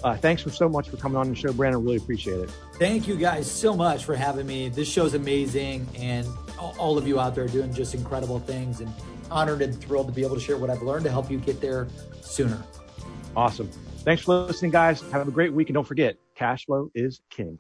Uh, 0.03 0.17
thanks 0.17 0.43
for 0.43 0.51
so 0.51 0.69
much 0.69 0.89
for 0.89 0.97
coming 0.97 1.17
on 1.17 1.29
the 1.29 1.35
show, 1.35 1.53
Brandon. 1.53 1.83
Really 1.85 1.97
appreciate 1.97 2.41
it. 2.41 2.51
Thank 2.79 3.07
you 3.07 3.17
guys 3.17 3.51
so 3.51 3.75
much 3.77 4.05
for 4.05 4.17
having 4.17 4.47
me. 4.47 4.71
This 4.71 4.89
show's 4.89 5.15
amazing, 5.15 5.87
and 5.99 6.27
all 6.59 6.97
of 6.97 7.07
you 7.07 7.21
out 7.21 7.35
there 7.35 7.47
doing 7.47 7.73
just 7.73 7.95
incredible 7.95 8.39
things. 8.41 8.81
And 8.81 8.91
honored 9.31 9.63
and 9.63 9.79
thrilled 9.83 10.07
to 10.07 10.13
be 10.13 10.23
able 10.23 10.37
to 10.37 10.41
share 10.41 10.57
what 10.57 10.71
I've 10.71 10.83
learned 10.83 11.05
to 11.05 11.11
help 11.11 11.31
you 11.31 11.39
get 11.39 11.61
there 11.61 11.89
sooner. 12.21 12.63
Awesome. 13.37 13.71
Thanks 14.05 14.23
for 14.23 14.35
listening, 14.45 14.71
guys. 14.71 15.01
Have 15.13 15.27
a 15.27 15.31
great 15.31 15.55
week, 15.55 15.71
and 15.71 15.75
don't 15.75 15.87
forget, 15.87 16.17
cash 16.35 16.67
flow 16.67 16.91
is 16.95 17.23
king. 17.31 17.59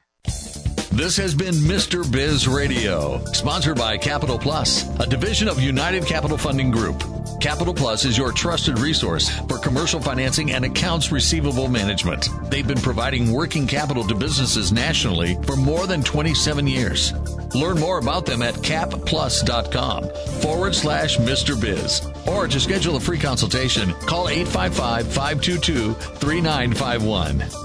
This 0.94 1.16
has 1.16 1.34
been 1.34 1.54
Mr. 1.54 2.08
Biz 2.08 2.46
Radio, 2.46 3.20
sponsored 3.32 3.76
by 3.76 3.98
Capital 3.98 4.38
Plus, 4.38 4.84
a 5.00 5.06
division 5.06 5.48
of 5.48 5.60
United 5.60 6.06
Capital 6.06 6.38
Funding 6.38 6.70
Group. 6.70 7.02
Capital 7.40 7.74
Plus 7.74 8.04
is 8.04 8.16
your 8.16 8.30
trusted 8.30 8.78
resource 8.78 9.28
for 9.28 9.58
commercial 9.58 9.98
financing 10.00 10.52
and 10.52 10.64
accounts 10.64 11.10
receivable 11.10 11.66
management. 11.66 12.28
They've 12.48 12.66
been 12.66 12.80
providing 12.80 13.32
working 13.32 13.66
capital 13.66 14.04
to 14.04 14.14
businesses 14.14 14.70
nationally 14.70 15.36
for 15.42 15.56
more 15.56 15.88
than 15.88 16.04
27 16.04 16.68
years. 16.68 17.12
Learn 17.56 17.80
more 17.80 17.98
about 17.98 18.24
them 18.24 18.40
at 18.40 18.54
capplus.com 18.54 20.08
forward 20.42 20.76
slash 20.76 21.16
Mr. 21.16 21.60
Biz. 21.60 22.02
Or 22.28 22.46
to 22.46 22.60
schedule 22.60 22.94
a 22.94 23.00
free 23.00 23.18
consultation, 23.18 23.92
call 24.06 24.28
855 24.28 25.08
522 25.08 25.94
3951. 25.94 27.63